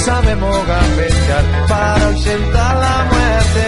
Sabemos 0.00 0.56
gambetear 0.66 1.44
para 1.68 2.06
ausentar 2.06 2.76
la 2.76 2.96
muerte. 3.12 3.66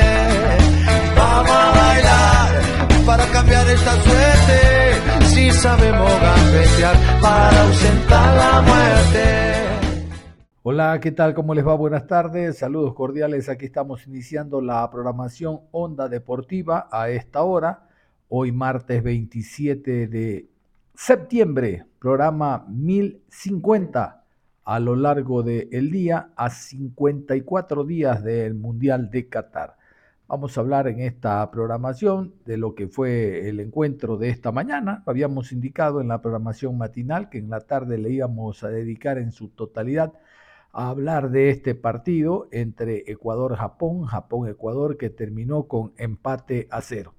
Vamos 1.17 1.51
a 1.51 1.71
bailar 1.81 3.07
para 3.07 3.27
cambiar 3.27 3.69
esta 3.69 3.93
suerte. 4.07 5.27
Si 5.27 5.51
sabemos 5.51 6.11
gambetear 6.21 6.97
para 7.21 7.63
ausentar 7.63 8.37
la 8.37 8.63
muerte. 8.63 9.25
Hola, 10.63 11.01
¿qué 11.01 11.13
tal? 11.13 11.35
¿Cómo 11.35 11.55
les 11.55 11.67
va? 11.67 11.75
Buenas 11.75 12.07
tardes, 12.07 12.59
saludos 12.59 12.95
cordiales. 12.95 13.49
Aquí 13.49 13.67
estamos 13.67 14.07
iniciando 14.07 14.61
la 14.61 14.89
programación 14.91 15.61
Onda 15.73 16.09
Deportiva 16.09 16.89
a 16.91 17.11
esta 17.11 17.43
hora, 17.43 17.89
hoy 18.29 18.53
martes 18.53 19.03
27 19.03 20.07
de 20.07 20.49
septiembre, 20.95 21.85
programa 21.99 22.65
1050 22.69 24.22
a 24.65 24.79
lo 24.81 24.97
largo 24.97 25.43
del 25.43 25.91
día 25.91 26.31
a 26.37 26.51
54 26.51 27.85
días 27.85 28.23
del 28.23 28.55
Mundial 28.55 29.11
de 29.11 29.29
Qatar. 29.29 29.77
Vamos 30.29 30.57
a 30.57 30.61
hablar 30.61 30.89
en 30.89 31.01
esta 31.01 31.51
programación 31.51 32.35
de 32.47 32.57
lo 32.57 32.75
que 32.75 32.89
fue 32.89 33.49
el 33.49 33.61
encuentro 33.61 34.17
de 34.17 34.31
esta 34.31 34.51
mañana. 34.51 35.03
Habíamos 35.05 35.53
indicado 35.53 36.01
en 36.01 36.09
la 36.09 36.23
programación 36.23 36.79
matinal 36.79 37.29
que 37.29 37.39
en 37.39 37.51
la 37.51 37.61
tarde 37.61 37.99
le 37.99 38.11
íbamos 38.11 38.65
a 38.65 38.69
dedicar 38.69 39.19
en 39.19 39.33
su 39.33 39.49
totalidad 39.49 40.13
a 40.73 40.89
hablar 40.89 41.31
de 41.31 41.51
este 41.51 41.75
partido 41.75 42.49
entre 42.51 43.11
Ecuador-Japón, 43.11 44.05
Japón-Ecuador 44.05 44.97
que 44.97 45.11
terminó 45.11 45.65
con 45.65 45.93
empate 45.99 46.67
a 46.71 46.81
cero. 46.81 47.15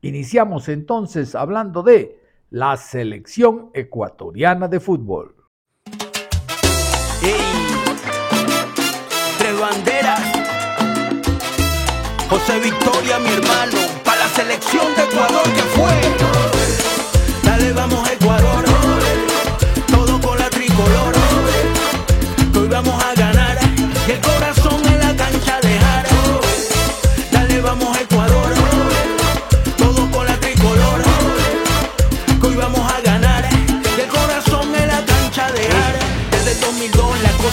Iniciamos 0.00 0.68
entonces 0.68 1.34
hablando 1.34 1.82
de 1.82 2.18
la 2.50 2.76
selección 2.76 3.70
ecuatoriana 3.74 4.68
de 4.68 4.80
fútbol. 4.80 5.33
Tres 9.38 9.58
banderas. 9.58 10.20
José 12.28 12.58
Victoria, 12.60 13.18
mi 13.18 13.28
hermano, 13.28 13.78
para 14.04 14.18
la 14.18 14.28
selección 14.28 14.86
de 14.94 15.02
Ecuador 15.04 15.42
que 15.42 15.62
fue. 15.74 15.94
Dale, 17.42 17.72
vamos 17.72 18.08
a 18.08 18.12
Ecuador. 18.12 18.64
Todo 19.90 20.20
con 20.20 20.38
la 20.38 20.50
tricolor. 20.50 21.14
Hoy 22.56 22.68
vamos 22.68 23.02
a 23.02 23.14
ganar. 23.14 23.58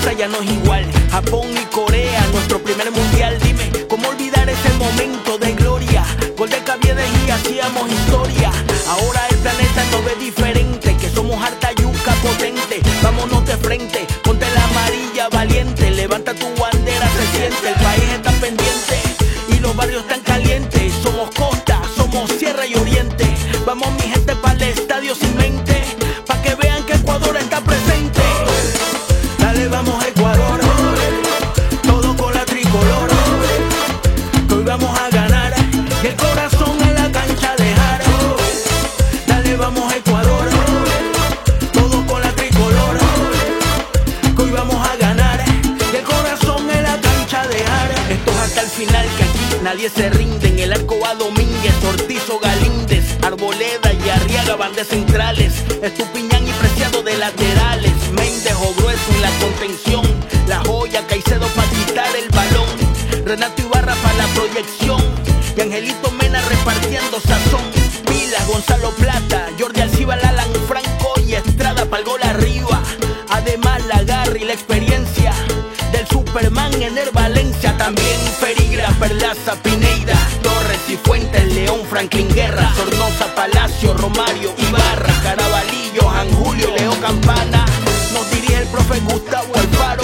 2002 0.02 0.06
la 0.06 0.12
cosa 0.12 0.14
ya 0.14 0.28
no 0.28 0.42
es 0.42 0.52
igual. 0.52 0.86
Japón 1.12 1.48
y 1.52 1.66
Corea, 1.74 2.26
nuestro 2.32 2.60
primer 2.60 2.92
mundial. 2.92 3.38
Dime, 3.44 3.70
¿cómo 3.88 4.08
olvidar 4.10 4.50
ese 4.50 4.74
momento 4.78 5.38
de 5.38 5.54
gloria? 5.54 6.04
Gol 6.38 6.50
de 6.50 6.58
Caviedes 6.64 7.10
y 7.26 7.30
hacíamos 7.30 7.92
historia. 7.92 8.52
Ahora 8.88 9.22
el 9.30 9.38
planeta 9.38 9.84
nos 9.92 10.06
ve 10.06 10.16
diferente, 10.20 10.96
que 10.98 11.10
somos 11.10 11.42
harta 11.42 11.72
yuca 11.74 12.14
potente. 12.24 12.82
Vámonos 13.04 13.46
de 13.46 13.58
frente, 13.58 14.08
ponte 14.24 14.46
la 14.56 14.64
amarilla 14.64 15.30
valiente. 15.30 15.92
Levanta 15.92 16.34
tu 16.34 16.48
bandera, 16.60 17.08
se 17.10 17.38
siente, 17.38 17.70
el 17.70 17.76
país 17.76 18.11
También 77.84 78.20
Ferigra, 78.40 78.90
Perlaza, 79.00 79.56
Pineida, 79.64 80.14
Torres 80.44 80.82
y 80.88 80.98
Fuentes, 80.98 81.52
León, 81.52 81.82
Franklin 81.90 82.32
Guerra, 82.32 82.72
Sornosa, 82.76 83.34
Palacio, 83.34 83.96
Romario, 83.96 84.54
Ibarra, 84.56 85.12
Carabalillo, 85.24 86.08
Jan 86.08 86.32
Julio, 86.32 86.68
Leo 86.78 86.94
Campana. 87.02 87.66
Nos 88.14 88.30
dirige 88.30 88.60
el 88.60 88.68
profe 88.68 89.00
Gustavo 89.00 89.56
Alfaro. 89.56 90.01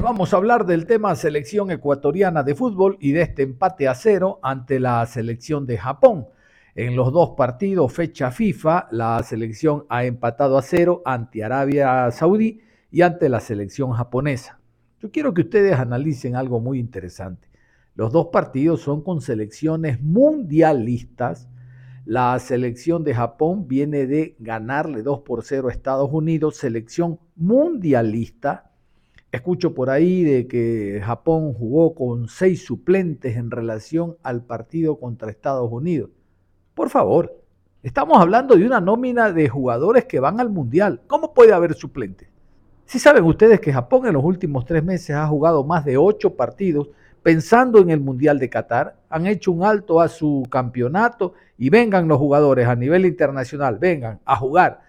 Vamos 0.00 0.32
a 0.32 0.38
hablar 0.38 0.64
del 0.64 0.86
tema 0.86 1.14
selección 1.14 1.70
ecuatoriana 1.70 2.42
de 2.42 2.54
fútbol 2.54 2.96
y 3.00 3.12
de 3.12 3.20
este 3.20 3.42
empate 3.42 3.86
a 3.86 3.94
cero 3.94 4.38
ante 4.42 4.80
la 4.80 5.04
selección 5.04 5.66
de 5.66 5.76
Japón. 5.76 6.26
En 6.74 6.96
los 6.96 7.12
dos 7.12 7.34
partidos, 7.36 7.92
fecha 7.92 8.30
FIFA, 8.30 8.88
la 8.92 9.22
selección 9.22 9.84
ha 9.90 10.04
empatado 10.06 10.56
a 10.56 10.62
cero 10.62 11.02
ante 11.04 11.44
Arabia 11.44 12.10
Saudí 12.12 12.62
y 12.90 13.02
ante 13.02 13.28
la 13.28 13.40
selección 13.40 13.92
japonesa. 13.92 14.58
Yo 15.00 15.10
quiero 15.10 15.34
que 15.34 15.42
ustedes 15.42 15.74
analicen 15.74 16.34
algo 16.34 16.60
muy 16.60 16.78
interesante. 16.78 17.48
Los 17.94 18.10
dos 18.10 18.28
partidos 18.32 18.80
son 18.80 19.02
con 19.02 19.20
selecciones 19.20 20.00
mundialistas. 20.00 21.50
La 22.06 22.38
selección 22.38 23.04
de 23.04 23.14
Japón 23.14 23.68
viene 23.68 24.06
de 24.06 24.34
ganarle 24.38 25.02
2 25.02 25.20
por 25.20 25.44
0 25.44 25.68
a 25.68 25.72
Estados 25.72 26.08
Unidos, 26.10 26.56
selección 26.56 27.20
mundialista 27.36 28.70
Escucho 29.34 29.74
por 29.74 29.90
ahí 29.90 30.22
de 30.22 30.46
que 30.46 31.02
Japón 31.04 31.54
jugó 31.54 31.92
con 31.96 32.28
seis 32.28 32.64
suplentes 32.64 33.36
en 33.36 33.50
relación 33.50 34.16
al 34.22 34.44
partido 34.44 35.00
contra 35.00 35.28
Estados 35.28 35.68
Unidos. 35.72 36.10
Por 36.72 36.88
favor, 36.88 37.36
estamos 37.82 38.18
hablando 38.18 38.54
de 38.54 38.64
una 38.64 38.80
nómina 38.80 39.32
de 39.32 39.48
jugadores 39.48 40.04
que 40.04 40.20
van 40.20 40.38
al 40.38 40.50
Mundial. 40.50 41.00
¿Cómo 41.08 41.34
puede 41.34 41.52
haber 41.52 41.74
suplentes? 41.74 42.28
Si 42.84 43.00
saben 43.00 43.24
ustedes 43.24 43.58
que 43.58 43.72
Japón 43.72 44.06
en 44.06 44.12
los 44.12 44.22
últimos 44.22 44.66
tres 44.66 44.84
meses 44.84 45.16
ha 45.16 45.26
jugado 45.26 45.64
más 45.64 45.84
de 45.84 45.96
ocho 45.96 46.36
partidos 46.36 46.90
pensando 47.24 47.80
en 47.80 47.90
el 47.90 47.98
Mundial 47.98 48.38
de 48.38 48.48
Qatar, 48.48 48.94
han 49.08 49.26
hecho 49.26 49.50
un 49.50 49.64
alto 49.64 50.00
a 50.00 50.06
su 50.06 50.44
campeonato 50.48 51.32
y 51.58 51.70
vengan 51.70 52.06
los 52.06 52.18
jugadores 52.18 52.68
a 52.68 52.76
nivel 52.76 53.04
internacional, 53.04 53.78
vengan 53.80 54.20
a 54.24 54.36
jugar. 54.36 54.82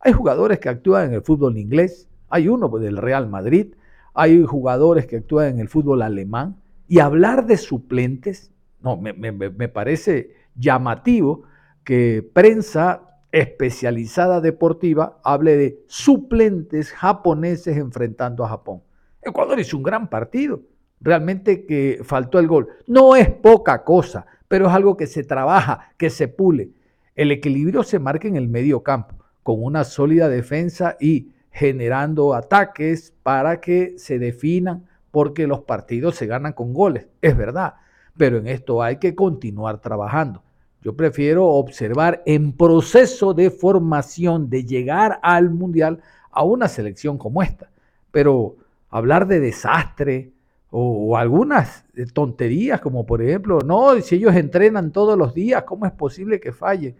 Hay 0.00 0.12
jugadores 0.12 0.58
que 0.58 0.68
actúan 0.68 1.06
en 1.06 1.14
el 1.14 1.22
fútbol 1.22 1.56
inglés, 1.56 2.06
hay 2.28 2.48
uno 2.48 2.68
del 2.68 2.98
Real 2.98 3.26
Madrid, 3.26 3.72
hay 4.18 4.42
jugadores 4.42 5.06
que 5.06 5.18
actúan 5.18 5.46
en 5.46 5.60
el 5.60 5.68
fútbol 5.68 6.02
alemán, 6.02 6.56
y 6.88 6.98
hablar 6.98 7.46
de 7.46 7.56
suplentes, 7.56 8.52
no, 8.80 8.96
me, 8.96 9.12
me 9.12 9.68
parece 9.68 10.34
llamativo 10.56 11.44
que 11.84 12.28
prensa 12.32 13.08
especializada 13.30 14.40
deportiva 14.40 15.20
hable 15.22 15.56
de 15.56 15.84
suplentes 15.86 16.92
japoneses 16.92 17.76
enfrentando 17.76 18.44
a 18.44 18.48
Japón. 18.48 18.82
Ecuador 19.22 19.60
hizo 19.60 19.76
un 19.76 19.82
gran 19.82 20.08
partido, 20.10 20.62
realmente 21.00 21.66
que 21.66 22.00
faltó 22.02 22.38
el 22.38 22.48
gol. 22.48 22.68
No 22.86 23.14
es 23.14 23.30
poca 23.30 23.84
cosa, 23.84 24.26
pero 24.48 24.66
es 24.66 24.72
algo 24.72 24.96
que 24.96 25.06
se 25.06 25.24
trabaja, 25.24 25.92
que 25.96 26.10
se 26.10 26.26
pule. 26.28 26.70
El 27.14 27.30
equilibrio 27.30 27.82
se 27.82 27.98
marca 27.98 28.26
en 28.28 28.36
el 28.36 28.48
medio 28.48 28.82
campo, 28.82 29.14
con 29.42 29.62
una 29.62 29.84
sólida 29.84 30.28
defensa 30.28 30.96
y 30.98 31.32
generando 31.58 32.34
ataques 32.34 33.12
para 33.24 33.60
que 33.60 33.98
se 33.98 34.20
definan, 34.20 34.86
porque 35.10 35.48
los 35.48 35.62
partidos 35.62 36.14
se 36.14 36.26
ganan 36.26 36.52
con 36.52 36.72
goles, 36.72 37.08
es 37.20 37.36
verdad, 37.36 37.74
pero 38.16 38.38
en 38.38 38.46
esto 38.46 38.80
hay 38.80 38.98
que 38.98 39.16
continuar 39.16 39.80
trabajando. 39.80 40.44
Yo 40.82 40.94
prefiero 40.94 41.46
observar 41.46 42.22
en 42.26 42.52
proceso 42.52 43.34
de 43.34 43.50
formación, 43.50 44.48
de 44.48 44.64
llegar 44.64 45.18
al 45.20 45.50
Mundial, 45.50 46.00
a 46.30 46.44
una 46.44 46.68
selección 46.68 47.18
como 47.18 47.42
esta. 47.42 47.68
Pero 48.12 48.54
hablar 48.88 49.26
de 49.26 49.40
desastre 49.40 50.30
o, 50.70 51.16
algunas 51.16 51.84
tonterías, 52.12 52.80
como 52.80 53.04
por 53.04 53.20
ejemplo, 53.20 53.58
no, 53.66 54.00
si 54.00 54.14
ellos 54.14 54.36
entrenan 54.36 54.92
todos 54.92 55.18
los 55.18 55.34
días, 55.34 55.64
¿cómo 55.64 55.86
es 55.86 55.92
posible 55.92 56.38
que 56.38 56.52
fallen? 56.52 56.94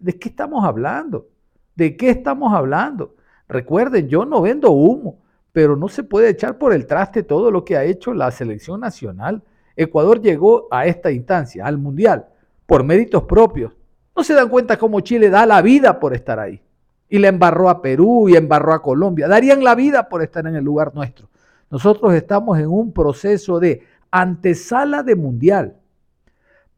¿De 0.00 0.18
qué 0.18 0.30
estamos 0.30 0.64
hablando? 0.64 1.28
¿De 1.76 1.96
qué 1.96 2.10
estamos 2.10 2.52
hablando? 2.52 3.14
Recuerden, 3.50 4.08
yo 4.08 4.24
no 4.24 4.40
vendo 4.40 4.70
humo, 4.70 5.18
pero 5.50 5.74
no 5.74 5.88
se 5.88 6.04
puede 6.04 6.28
echar 6.28 6.56
por 6.56 6.72
el 6.72 6.86
traste 6.86 7.24
todo 7.24 7.50
lo 7.50 7.64
que 7.64 7.76
ha 7.76 7.82
hecho 7.82 8.14
la 8.14 8.30
selección 8.30 8.78
nacional. 8.78 9.42
Ecuador 9.74 10.22
llegó 10.22 10.68
a 10.70 10.86
esta 10.86 11.10
instancia, 11.10 11.66
al 11.66 11.76
Mundial, 11.76 12.26
por 12.64 12.84
méritos 12.84 13.24
propios. 13.24 13.76
No 14.16 14.22
se 14.22 14.34
dan 14.34 14.48
cuenta 14.48 14.78
cómo 14.78 15.00
Chile 15.00 15.30
da 15.30 15.46
la 15.46 15.62
vida 15.62 15.98
por 15.98 16.14
estar 16.14 16.38
ahí. 16.38 16.62
Y 17.08 17.18
le 17.18 17.26
embarró 17.26 17.68
a 17.68 17.82
Perú 17.82 18.28
y 18.28 18.36
embarró 18.36 18.72
a 18.72 18.82
Colombia. 18.82 19.26
Darían 19.26 19.64
la 19.64 19.74
vida 19.74 20.08
por 20.08 20.22
estar 20.22 20.46
en 20.46 20.54
el 20.54 20.64
lugar 20.64 20.94
nuestro. 20.94 21.28
Nosotros 21.70 22.14
estamos 22.14 22.56
en 22.56 22.68
un 22.68 22.92
proceso 22.92 23.58
de 23.58 23.82
antesala 24.12 25.02
de 25.02 25.16
Mundial. 25.16 25.76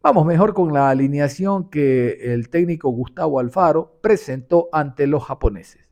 Vamos 0.00 0.24
mejor 0.24 0.54
con 0.54 0.72
la 0.72 0.88
alineación 0.88 1.68
que 1.68 2.32
el 2.32 2.48
técnico 2.48 2.88
Gustavo 2.88 3.40
Alfaro 3.40 3.98
presentó 4.00 4.70
ante 4.72 5.06
los 5.06 5.22
japoneses. 5.24 5.91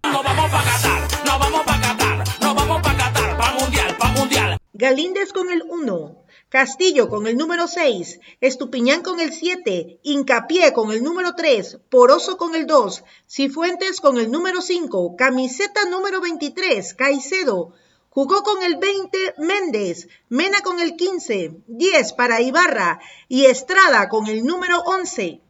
Para 0.50 0.64
Qatar, 0.64 1.25
no 1.26 1.38
vamos 1.38 1.62
Qatar, 1.62 2.25
no 2.41 2.55
vamos 2.55 2.82
Qatar, 2.82 3.61
Mundial, 3.61 3.97
Mundial. 4.17 4.58
Galíndez 4.73 5.32
con 5.32 5.50
el 5.50 5.62
1, 5.62 6.25
Castillo 6.49 7.08
con 7.08 7.26
el 7.29 7.37
número 7.37 7.69
6, 7.69 8.19
Estupiñán 8.41 9.02
con 9.02 9.20
el 9.20 9.32
7, 9.32 10.00
Incapié 10.02 10.73
con 10.73 10.91
el 10.91 11.05
número 11.05 11.35
3, 11.37 11.79
Poroso 11.88 12.37
con 12.37 12.56
el 12.56 12.67
2, 12.67 13.05
Cifuentes 13.29 14.00
con 14.00 14.19
el 14.19 14.31
número 14.31 14.61
5, 14.61 15.14
Camiseta 15.17 15.85
número 15.85 16.20
23, 16.20 16.94
Caicedo, 16.94 17.75
Jugó 18.08 18.43
con 18.43 18.64
el 18.64 18.76
20 18.76 19.35
Méndez, 19.38 20.08
Mena 20.29 20.62
con 20.62 20.81
el 20.81 20.96
15, 20.96 21.62
10 21.69 22.12
para 22.14 22.41
Ibarra 22.41 22.99
y 23.29 23.44
Estrada 23.46 24.08
con 24.08 24.26
el 24.26 24.44
número 24.44 24.81
11. 24.81 25.43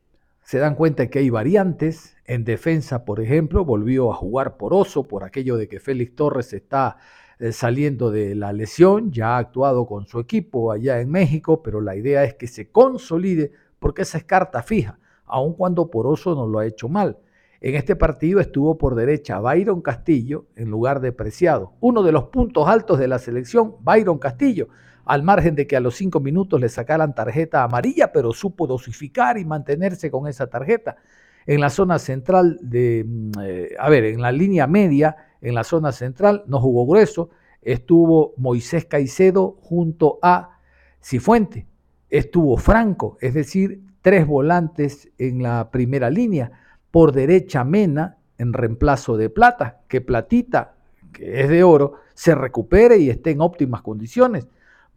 Se 0.51 0.59
dan 0.59 0.75
cuenta 0.75 1.07
que 1.07 1.21
hay 1.21 1.31
variantes. 1.31 2.17
En 2.25 2.43
defensa, 2.43 3.05
por 3.05 3.21
ejemplo, 3.21 3.65
volvió 3.65 4.11
a 4.11 4.17
jugar 4.17 4.57
por 4.57 4.75
Oso 4.75 5.05
por 5.05 5.23
aquello 5.23 5.57
de 5.57 5.69
que 5.69 5.79
Félix 5.79 6.17
Torres 6.17 6.53
está 6.53 6.97
eh, 7.39 7.53
saliendo 7.53 8.11
de 8.11 8.35
la 8.35 8.53
lesión, 8.53 9.13
ya 9.13 9.37
ha 9.37 9.39
actuado 9.39 9.87
con 9.87 10.09
su 10.09 10.19
equipo 10.19 10.73
allá 10.73 10.99
en 11.01 11.09
México, 11.09 11.63
pero 11.63 11.81
la 11.81 11.95
idea 11.95 12.25
es 12.25 12.35
que 12.35 12.49
se 12.49 12.69
consolide 12.69 13.53
porque 13.79 14.03
esa 14.03 14.19
es 14.19 14.25
carta 14.25 14.65
fija, 14.65 14.99
aun 15.25 15.55
cuando 15.55 15.89
Poroso 15.89 16.35
no 16.35 16.49
lo 16.49 16.59
ha 16.59 16.67
hecho 16.67 16.89
mal. 16.89 17.19
En 17.61 17.77
este 17.77 17.95
partido 17.95 18.41
estuvo 18.41 18.77
por 18.77 18.97
derecha 18.97 19.39
Byron 19.39 19.83
Castillo 19.83 20.47
en 20.57 20.69
lugar 20.69 21.01
de 21.01 21.13
Preciado. 21.13 21.75
Uno 21.79 22.03
de 22.03 22.11
los 22.11 22.25
puntos 22.25 22.67
altos 22.67 22.99
de 22.99 23.07
la 23.07 23.21
selección, 23.21 23.77
Byron 23.83 24.19
Castillo, 24.19 24.67
al 25.11 25.25
margen 25.25 25.57
de 25.57 25.67
que 25.67 25.77
a 25.77 25.81
los 25.81 25.97
cinco 25.97 26.21
minutos 26.21 26.61
le 26.61 26.69
sacaran 26.69 27.17
tarjeta 27.17 27.65
amarilla, 27.65 28.13
pero 28.13 28.33
supo 28.33 28.69
dosificar 28.69 29.39
y 29.39 29.45
mantenerse 29.45 30.09
con 30.09 30.29
esa 30.29 30.47
tarjeta. 30.47 30.99
En 31.47 31.61
la 31.61 31.69
zona 31.69 31.99
central 31.99 32.61
de, 32.63 33.05
mm, 33.05 33.31
eh, 33.43 33.69
a 33.77 33.89
ver, 33.89 34.05
en 34.05 34.23
la 34.23 34.31
línea 34.31 34.69
media, 34.69 35.17
en 35.41 35.57
la 35.57 35.65
zona 35.65 35.91
central, 35.91 36.45
no 36.47 36.61
jugó 36.61 36.87
grueso, 36.87 37.31
estuvo 37.61 38.35
Moisés 38.37 38.85
Caicedo 38.85 39.57
junto 39.63 40.21
a 40.23 40.61
Cifuente, 41.03 41.67
estuvo 42.09 42.57
Franco, 42.57 43.19
es 43.21 43.35
decir, 43.35 43.83
tres 44.03 44.29
volantes 44.29 45.11
en 45.19 45.43
la 45.43 45.73
primera 45.73 46.09
línea 46.09 46.53
por 46.93 47.11
derecha 47.11 47.65
Mena 47.65 48.19
en 48.39 48.53
reemplazo 48.53 49.17
de 49.17 49.29
Plata, 49.29 49.81
que 49.89 50.01
Platita, 50.01 50.77
que 51.13 51.41
es 51.41 51.49
de 51.49 51.65
oro, 51.65 51.95
se 52.15 52.37
recupere 52.37 52.99
y 52.99 53.11
esté 53.11 53.33
en 53.33 53.41
óptimas 53.41 53.83
condiciones. 53.83 54.47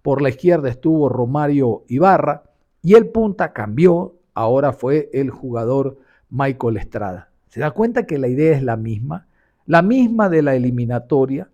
Por 0.04 0.22
la 0.22 0.30
izquierda 0.30 0.70
estuvo 0.70 1.08
Romario 1.08 1.86
Ibarra 1.88 2.44
y 2.82 2.96
el 2.96 3.08
punta 3.08 3.54
cambió, 3.54 4.18
ahora 4.34 4.74
fue 4.74 5.10
el 5.14 5.30
jugador 5.30 5.98
Michael 6.30 6.76
Estrada. 6.76 7.30
¿Se 7.48 7.62
da 7.62 7.72
cuenta 7.72 8.06
que 8.06 8.18
la 8.18 8.28
idea 8.28 8.56
es 8.56 8.62
la 8.62 8.76
misma? 8.76 9.28
La 9.66 9.82
misma 9.82 10.28
de 10.28 10.42
la 10.42 10.56
eliminatoria, 10.56 11.50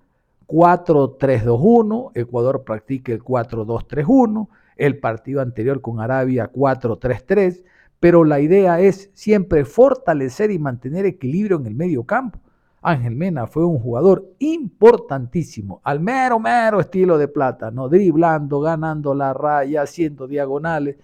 4-3-2-1, 0.47 2.11
Ecuador 2.15 2.63
practica 2.63 3.11
el 3.11 3.23
4-2-3-1, 3.23 4.47
el 4.77 4.97
partido 4.97 5.41
anterior 5.41 5.79
con 5.79 5.99
Arabia 5.99 6.51
4-3-3, 6.51 7.63
pero 7.99 8.23
la 8.23 8.39
idea 8.39 8.79
es 8.79 9.11
siempre 9.13 9.63
fortalecer 9.63 10.49
y 10.49 10.57
mantener 10.57 11.05
equilibrio 11.05 11.57
en 11.57 11.67
el 11.67 11.75
medio 11.75 12.03
campo. 12.03 12.39
Ángel 12.81 13.15
Mena 13.15 13.47
fue 13.47 13.65
un 13.65 13.79
jugador 13.79 14.33
importantísimo, 14.39 15.81
al 15.83 15.99
mero, 15.99 16.39
mero 16.39 16.79
estilo 16.79 17.17
de 17.17 17.27
plata, 17.27 17.71
¿no? 17.71 17.89
driblando, 17.89 18.61
ganando 18.61 19.13
la 19.13 19.33
raya, 19.33 19.81
haciendo 19.81 20.27
diagonales. 20.27 20.97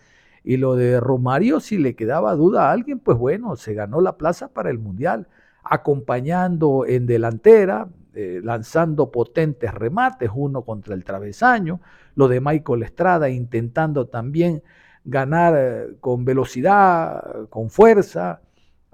Y 0.44 0.58
lo 0.58 0.76
de 0.76 1.00
Romario, 1.00 1.60
si 1.60 1.78
le 1.78 1.96
quedaba 1.96 2.36
duda 2.36 2.70
a 2.70 2.72
alguien, 2.72 3.00
pues 3.00 3.18
bueno, 3.18 3.56
se 3.56 3.74
ganó 3.74 4.00
la 4.00 4.16
plaza 4.16 4.48
para 4.50 4.70
el 4.70 4.78
Mundial, 4.80 5.28
acompañando 5.64 6.86
en 6.86 7.08
delantera, 7.08 7.88
eh, 8.14 8.40
lanzando 8.44 9.12
potentes 9.12 9.74
remates, 9.74 10.30
uno 10.34 10.62
contra 10.62 10.94
el 10.94 11.04
travesaño, 11.04 11.82
lo 12.16 12.28
de 12.28 12.40
Michael 12.40 12.84
Estrada 12.84 13.30
intentando 13.30 14.08
también 14.08 14.64
ganar 15.04 15.54
eh, 15.58 15.96
con 16.00 16.24
velocidad, 16.24 17.50
con 17.50 17.70
fuerza, 17.70 18.42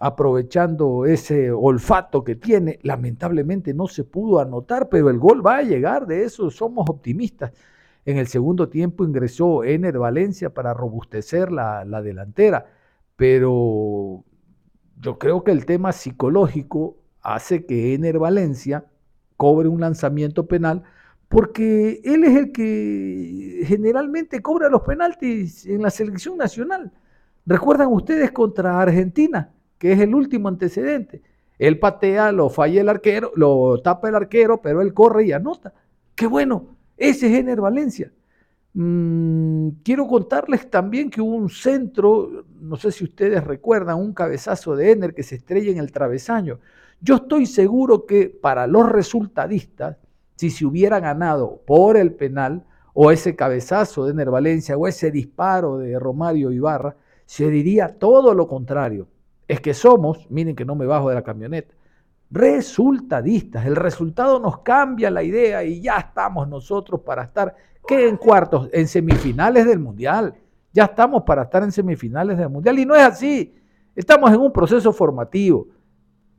aprovechando 0.02 1.06
ese 1.06 1.52
olfato 1.52 2.24
que 2.24 2.36
tiene. 2.36 2.80
Lamentablemente 2.82 3.72
no 3.72 3.88
se 3.88 4.04
pudo 4.04 4.40
anotar, 4.40 4.90
pero 4.90 5.12
el 5.12 5.20
gol 5.20 5.46
va 5.46 5.58
a 5.58 5.62
llegar, 5.62 6.08
de 6.08 6.24
eso 6.24 6.50
somos 6.50 6.90
optimistas. 6.90 7.54
En 8.04 8.18
el 8.18 8.26
segundo 8.26 8.68
tiempo 8.68 9.06
ingresó 9.06 9.64
Ener 9.64 10.00
Valencia 10.00 10.52
para 10.56 10.74
robustecer 10.74 11.52
la, 11.52 11.86
la 11.86 12.02
delantera, 12.02 12.66
pero 13.16 14.24
yo 15.00 15.20
creo 15.20 15.44
que 15.44 15.52
el 15.52 15.68
tema 15.68 15.92
psicológico 15.92 16.98
hace 17.22 17.68
que 17.68 17.94
Ener 17.94 18.18
Valencia 18.18 18.86
cobre 19.38 19.70
un 19.70 19.82
lanzamiento 19.82 20.48
penal 20.48 20.82
porque 21.30 22.02
él 22.04 22.24
es 22.24 22.36
el 22.38 22.52
que 22.52 23.62
generalmente 23.68 24.42
cobra 24.42 24.68
los 24.68 24.82
penaltis 24.82 25.68
en 25.68 25.84
la 25.84 25.92
selección 25.92 26.38
nacional. 26.38 26.92
¿Recuerdan 27.46 27.90
ustedes 27.94 28.32
contra 28.32 28.82
Argentina, 28.82 29.52
que 29.82 29.94
es 29.94 30.00
el 30.00 30.14
último 30.14 30.48
antecedente? 30.48 31.24
Él 31.58 31.80
patea, 31.80 32.32
lo 32.32 32.52
falla 32.52 32.82
el 32.82 32.88
arquero, 32.88 33.32
lo 33.36 33.82
tapa 33.82 34.10
el 34.10 34.16
arquero, 34.16 34.62
pero 34.62 34.84
él 34.84 34.94
corre 34.94 35.26
y 35.26 35.32
anota. 35.32 35.74
Qué 36.14 36.28
bueno, 36.28 36.78
ese 36.98 37.26
es 37.26 37.40
Ener 37.40 37.60
Valencia. 37.60 38.12
Mm, 38.76 39.70
quiero 39.84 40.06
contarles 40.08 40.70
también 40.70 41.10
que 41.10 41.20
hubo 41.20 41.36
un 41.36 41.50
centro, 41.50 42.46
no 42.60 42.76
sé 42.76 42.92
si 42.92 43.06
ustedes 43.06 43.44
recuerdan, 43.44 43.98
un 43.98 44.14
cabezazo 44.14 44.76
de 44.76 44.92
Ener 44.92 45.16
que 45.16 45.24
se 45.24 45.38
estrella 45.38 45.72
en 45.72 45.80
el 45.80 45.92
travesaño. 45.92 46.60
Yo 47.00 47.16
estoy 47.16 47.48
seguro 47.48 48.06
que 48.06 48.28
para 48.30 48.68
los 48.68 48.88
resultadistas, 48.88 49.98
si 50.36 50.52
se 50.52 50.64
hubiera 50.64 51.00
ganado 51.00 51.64
por 51.66 51.98
el 51.98 52.14
penal 52.14 52.66
o 52.94 53.10
ese 53.10 53.36
cabezazo 53.36 54.06
de 54.06 54.12
Ener 54.12 54.30
Valencia 54.30 54.78
o 54.78 54.88
ese 54.88 55.10
disparo 55.10 55.80
de 55.80 55.98
Romario 55.98 56.52
Ibarra, 56.52 56.96
se 57.26 57.50
diría 57.50 57.98
todo 57.98 58.36
lo 58.36 58.48
contrario. 58.48 59.08
Es 59.52 59.60
que 59.60 59.74
somos, 59.74 60.32
miren 60.32 60.56
que 60.56 60.64
no 60.64 60.76
me 60.76 60.86
bajo 60.86 61.10
de 61.10 61.16
la 61.16 61.24
camioneta, 61.24 61.76
resultadistas. 62.30 63.66
El 63.66 63.76
resultado 63.76 64.40
nos 64.40 64.60
cambia 64.60 65.12
la 65.12 65.24
idea 65.24 65.62
y 65.66 65.82
ya 65.82 65.98
estamos 65.98 66.48
nosotros 66.48 67.02
para 67.02 67.24
estar 67.24 67.54
que 67.86 68.08
en 68.08 68.16
cuartos, 68.16 68.70
en 68.72 68.88
semifinales 68.88 69.66
del 69.66 69.80
Mundial. 69.80 70.36
Ya 70.72 70.86
estamos 70.86 71.24
para 71.24 71.42
estar 71.42 71.64
en 71.64 71.74
semifinales 71.74 72.38
del 72.38 72.48
Mundial 72.48 72.80
y 72.80 72.86
no 72.86 72.96
es 72.96 73.02
así. 73.02 73.54
Estamos 73.94 74.32
en 74.32 74.40
un 74.40 74.54
proceso 74.54 74.94
formativo, 74.94 75.68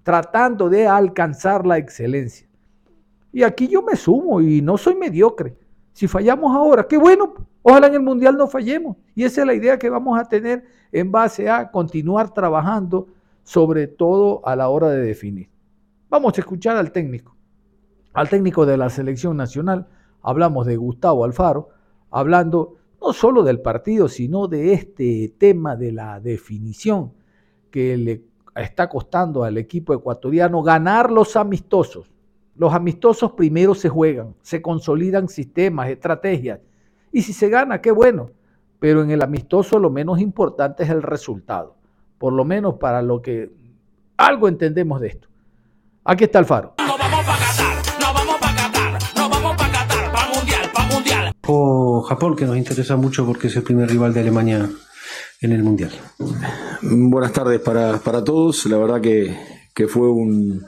tratando 0.03 0.71
de 0.71 0.89
alcanzar 0.89 1.67
la 1.67 1.77
excelencia. 1.77 2.49
Y 3.31 3.43
aquí 3.43 3.69
yo 3.69 3.83
me 3.83 3.95
sumo 3.95 4.41
y 4.41 4.63
no 4.63 4.79
soy 4.79 4.95
mediocre. 4.95 5.55
Si 5.93 6.09
fallamos 6.09 6.57
ahora, 6.57 6.89
qué 6.89 6.97
bueno, 6.97 7.35
ojalá 7.63 7.87
en 7.87 7.95
el 7.95 8.03
Mundial 8.03 8.37
no 8.37 8.47
fallemos. 8.47 8.97
Y 9.15 9.25
esa 9.25 9.43
es 9.43 9.47
la 9.47 9.55
idea 9.55 9.79
que 9.79 9.91
vamos 9.91 10.19
a 10.19 10.25
tener 10.25 10.65
en 10.93 11.11
base 11.11 11.49
a 11.49 11.71
continuar 11.71 12.33
trabajando, 12.35 13.09
sobre 13.45 13.87
todo 13.87 14.47
a 14.47 14.55
la 14.57 14.69
hora 14.69 14.91
de 14.91 15.03
definir. 15.03 15.49
Vamos 16.09 16.37
a 16.37 16.41
escuchar 16.41 16.77
al 16.77 16.93
técnico, 16.93 17.35
al 18.13 18.29
técnico 18.29 18.67
de 18.67 18.77
la 18.77 18.91
selección 18.91 19.37
nacional, 19.37 19.89
hablamos 20.21 20.67
de 20.67 20.77
Gustavo 20.77 21.25
Alfaro, 21.25 21.71
hablando 22.11 22.77
no 23.01 23.13
solo 23.13 23.43
del 23.43 23.61
partido, 23.61 24.09
sino 24.09 24.47
de 24.47 24.75
este 24.75 25.35
tema 25.39 25.75
de 25.75 25.93
la 25.93 26.21
definición 26.21 27.13
que 27.71 27.97
le 27.97 28.25
está 28.55 28.89
costando 28.89 29.45
al 29.45 29.57
equipo 29.59 29.95
ecuatoriano 29.95 30.63
ganar 30.63 31.11
los 31.11 31.37
amistosos. 31.37 32.11
Los 32.55 32.75
amistosos 32.75 33.33
primero 33.33 33.75
se 33.75 33.89
juegan, 33.89 34.35
se 34.43 34.61
consolidan 34.61 35.29
sistemas, 35.29 35.89
estrategias. 35.89 36.61
Y 37.13 37.23
si 37.23 37.33
se 37.33 37.49
gana, 37.49 37.81
qué 37.81 37.91
bueno. 37.91 38.31
Pero 38.81 39.03
en 39.03 39.11
el 39.11 39.23
amistoso 39.23 39.79
lo 39.79 39.91
menos 39.91 40.21
importante 40.21 40.83
es 40.83 40.91
el 40.91 41.03
resultado. 41.03 41.77
Por 42.19 42.33
lo 42.33 42.45
menos 42.45 42.75
para 42.75 43.03
lo 43.03 43.23
que 43.23 43.53
algo 44.17 44.49
entendemos 44.49 45.01
de 45.01 45.09
esto. 45.09 45.29
Aquí 46.05 46.25
está 46.25 46.39
Alfaro. 46.39 46.75
O 51.47 52.03
Japón, 52.03 52.37
que 52.37 52.45
nos 52.47 52.57
interesa 52.57 52.97
mucho 52.97 53.27
porque 53.27 53.49
es 53.49 53.57
el 53.57 53.63
primer 53.63 53.89
rival 53.91 54.15
de 54.15 54.21
Alemania 54.21 54.71
en 55.41 55.53
el 55.53 55.63
Mundial. 55.63 55.91
Buenas 56.83 57.33
tardes 57.33 57.61
para, 57.61 58.25
todos. 58.25 58.67
La 58.67 58.79
verdad 58.79 59.01
que, 59.01 59.89
fue 59.89 60.09
un, 60.09 60.65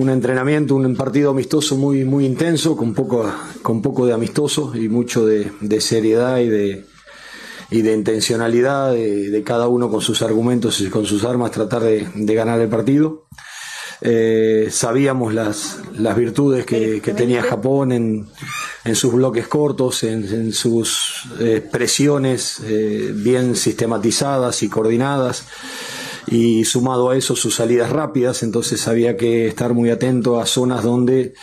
un 0.00 0.10
entrenamiento, 0.10 0.74
un 0.74 0.96
partido 0.96 1.30
amistoso 1.30 1.76
muy, 1.76 2.04
muy 2.04 2.24
intenso, 2.24 2.76
con 2.76 2.94
poco, 2.94 3.30
con 3.62 3.82
poco 3.82 4.06
de 4.06 4.12
amistoso 4.12 4.74
y 4.74 4.88
mucho 4.88 5.26
de, 5.26 5.80
seriedad 5.80 6.38
y 6.38 6.48
de, 6.48 6.86
y 7.70 7.82
de 7.82 7.92
intencionalidad 7.92 8.92
de, 8.92 9.42
cada 9.44 9.68
uno 9.68 9.90
con 9.90 10.00
sus 10.00 10.22
argumentos 10.22 10.80
y 10.80 10.88
con 10.88 11.04
sus 11.04 11.24
armas 11.24 11.50
tratar 11.50 11.82
de, 11.82 12.34
ganar 12.34 12.60
el 12.60 12.68
partido. 12.68 13.26
Eh, 14.02 14.68
sabíamos 14.70 15.34
las, 15.34 15.78
las 15.98 16.16
virtudes 16.16 16.64
que, 16.64 17.02
que 17.02 17.12
tenía 17.12 17.42
Japón 17.42 17.92
en, 17.92 18.28
en 18.84 18.96
sus 18.96 19.12
bloques 19.12 19.46
cortos, 19.46 20.02
en, 20.04 20.52
sus 20.52 21.24
eh, 21.38 21.60
presiones 21.60 22.60
eh, 22.64 23.12
bien 23.14 23.54
sistematizadas 23.54 24.62
y 24.62 24.70
coordinadas 24.70 25.44
y 26.30 26.64
sumado 26.64 27.10
a 27.10 27.16
eso 27.16 27.36
sus 27.36 27.56
salidas 27.56 27.90
rápidas, 27.90 28.42
entonces 28.42 28.86
había 28.88 29.16
que 29.16 29.46
estar 29.48 29.74
muy 29.74 29.90
atento 29.90 30.40
a 30.40 30.46
zonas 30.46 30.84
donde 30.84 31.34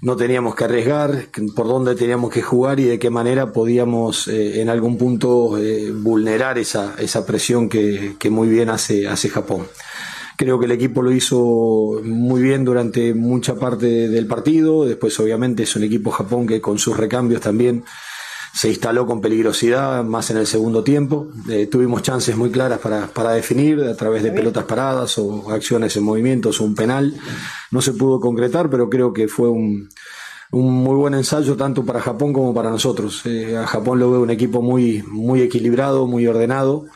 no 0.00 0.16
teníamos 0.16 0.54
que 0.54 0.64
arriesgar, 0.64 1.26
por 1.56 1.66
dónde 1.66 1.94
teníamos 1.94 2.30
que 2.30 2.42
jugar 2.42 2.78
y 2.78 2.84
de 2.84 2.98
qué 2.98 3.10
manera 3.10 3.52
podíamos 3.52 4.28
eh, 4.28 4.60
en 4.60 4.68
algún 4.68 4.98
punto 4.98 5.56
vulnerar 6.02 6.58
esa, 6.58 6.94
esa 6.98 7.24
presión 7.24 7.68
que, 7.68 8.16
que 8.18 8.30
muy 8.30 8.48
bien 8.48 8.70
hace, 8.70 9.08
hace 9.08 9.28
Japón. 9.28 9.66
Creo 10.36 10.58
que 10.58 10.66
el 10.66 10.72
equipo 10.72 11.00
lo 11.00 11.12
hizo 11.12 12.00
muy 12.02 12.42
bien 12.42 12.64
durante 12.64 13.14
mucha 13.14 13.54
parte 13.54 14.08
del 14.08 14.26
partido. 14.26 14.84
Después, 14.84 15.18
obviamente, 15.20 15.62
es 15.62 15.76
un 15.76 15.84
equipo 15.84 16.10
Japón 16.10 16.46
que 16.46 16.60
con 16.60 16.78
sus 16.78 16.96
recambios 16.96 17.40
también 17.40 17.84
se 18.54 18.68
instaló 18.68 19.04
con 19.04 19.20
peligrosidad 19.20 20.04
más 20.04 20.30
en 20.30 20.36
el 20.36 20.46
segundo 20.46 20.84
tiempo. 20.84 21.28
Eh, 21.48 21.66
tuvimos 21.66 22.02
chances 22.02 22.36
muy 22.36 22.50
claras 22.50 22.78
para, 22.78 23.08
para, 23.08 23.32
definir 23.32 23.82
a 23.82 23.96
través 23.96 24.22
de 24.22 24.30
pelotas 24.30 24.64
paradas 24.64 25.18
o 25.18 25.50
acciones 25.50 25.96
en 25.96 26.04
movimientos 26.04 26.60
o 26.60 26.64
un 26.64 26.76
penal. 26.76 27.14
No 27.72 27.82
se 27.82 27.92
pudo 27.94 28.20
concretar, 28.20 28.70
pero 28.70 28.88
creo 28.88 29.12
que 29.12 29.26
fue 29.26 29.48
un, 29.48 29.88
un 30.52 30.72
muy 30.72 30.94
buen 30.94 31.14
ensayo 31.14 31.56
tanto 31.56 31.84
para 31.84 32.00
Japón 32.00 32.32
como 32.32 32.54
para 32.54 32.70
nosotros. 32.70 33.22
Eh, 33.26 33.56
a 33.56 33.66
Japón 33.66 33.98
lo 33.98 34.12
veo 34.12 34.22
un 34.22 34.30
equipo 34.30 34.62
muy, 34.62 35.02
muy 35.08 35.42
equilibrado, 35.42 36.06
muy 36.06 36.26
ordenado 36.26 36.86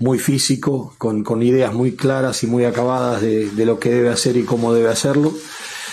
muy 0.00 0.18
físico, 0.18 0.94
con, 0.96 1.22
con 1.22 1.42
ideas 1.42 1.74
muy 1.74 1.92
claras 1.92 2.42
y 2.42 2.46
muy 2.46 2.64
acabadas 2.64 3.20
de, 3.20 3.50
de, 3.50 3.66
lo 3.66 3.78
que 3.78 3.90
debe 3.90 4.08
hacer 4.08 4.38
y 4.38 4.44
cómo 4.44 4.72
debe 4.72 4.88
hacerlo. 4.88 5.30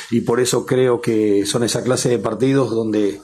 Y 0.09 0.21
por 0.21 0.39
eso 0.39 0.65
creo 0.65 1.01
que 1.01 1.45
son 1.45 1.63
esa 1.63 1.83
clase 1.83 2.07
de 2.07 2.17
partidos 2.17 2.71
donde 2.71 3.19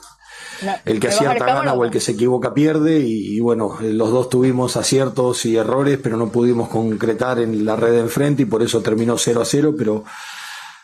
el 0.86 1.00
que 1.00 1.08
acierta 1.08 1.46
gana 1.46 1.74
o 1.74 1.84
el 1.84 1.92
que 1.92 2.00
se 2.00 2.14
equivoca 2.14 2.54
pierde. 2.54 3.00
Y, 3.00 3.40
bueno, 3.40 3.78
los 3.82 4.12
dos 4.12 4.30
tuvimos 4.30 4.78
aciertos 4.78 5.46
y 5.46 5.56
errores, 5.58 6.00
pero 6.02 6.18
no 6.18 6.30
pudimos 6.30 6.70
concretar 6.70 7.40
en 7.40 7.66
la 7.66 7.76
red 7.76 7.92
de 7.92 8.00
enfrente 8.00 8.44
y 8.44 8.46
por 8.46 8.64
eso 8.64 8.82
terminó 8.82 9.18
0 9.18 9.42
a 9.42 9.46
0. 9.46 9.76
Pero 9.78 10.04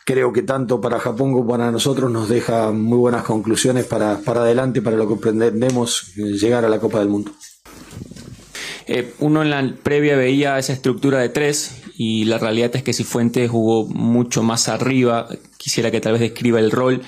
creo 0.06 0.34
que 0.34 0.42
tanto 0.42 0.82
para 0.82 1.00
Japón 1.00 1.34
como 1.34 1.48
para 1.48 1.72
nosotros 1.72 2.12
nos 2.12 2.30
deja 2.30 2.72
muy 2.72 2.98
buenas 2.98 3.24
conclusiones 3.24 3.86
para, 3.86 4.18
para 4.20 4.42
adelante, 4.42 4.82
para 4.82 4.98
lo 4.98 5.08
que 5.08 5.16
pretendemos 5.16 6.14
llegar 6.16 6.66
a 6.66 6.70
la 6.70 6.80
Copa 6.80 7.00
del 7.00 7.10
Mundo. 7.10 7.32
Eh, 8.92 9.14
uno 9.20 9.44
en 9.44 9.52
la 9.52 9.76
previa 9.84 10.16
veía 10.16 10.58
esa 10.58 10.74
estructura 10.74 11.20
de 11.20 11.30
tres 11.30 11.84
y 11.96 12.26
la 12.26 12.40
realidad 12.40 12.76
es 12.76 12.82
que 12.82 12.92
si 12.92 13.04
Fuentes 13.04 13.52
jugó 13.52 13.86
mucho 13.86 14.42
más 14.42 14.68
arriba, 14.68 15.28
quisiera 15.58 15.92
que 15.92 16.02
tal 16.02 16.14
vez 16.14 16.22
describa 16.22 16.58
el 16.58 16.72
rol, 16.72 17.04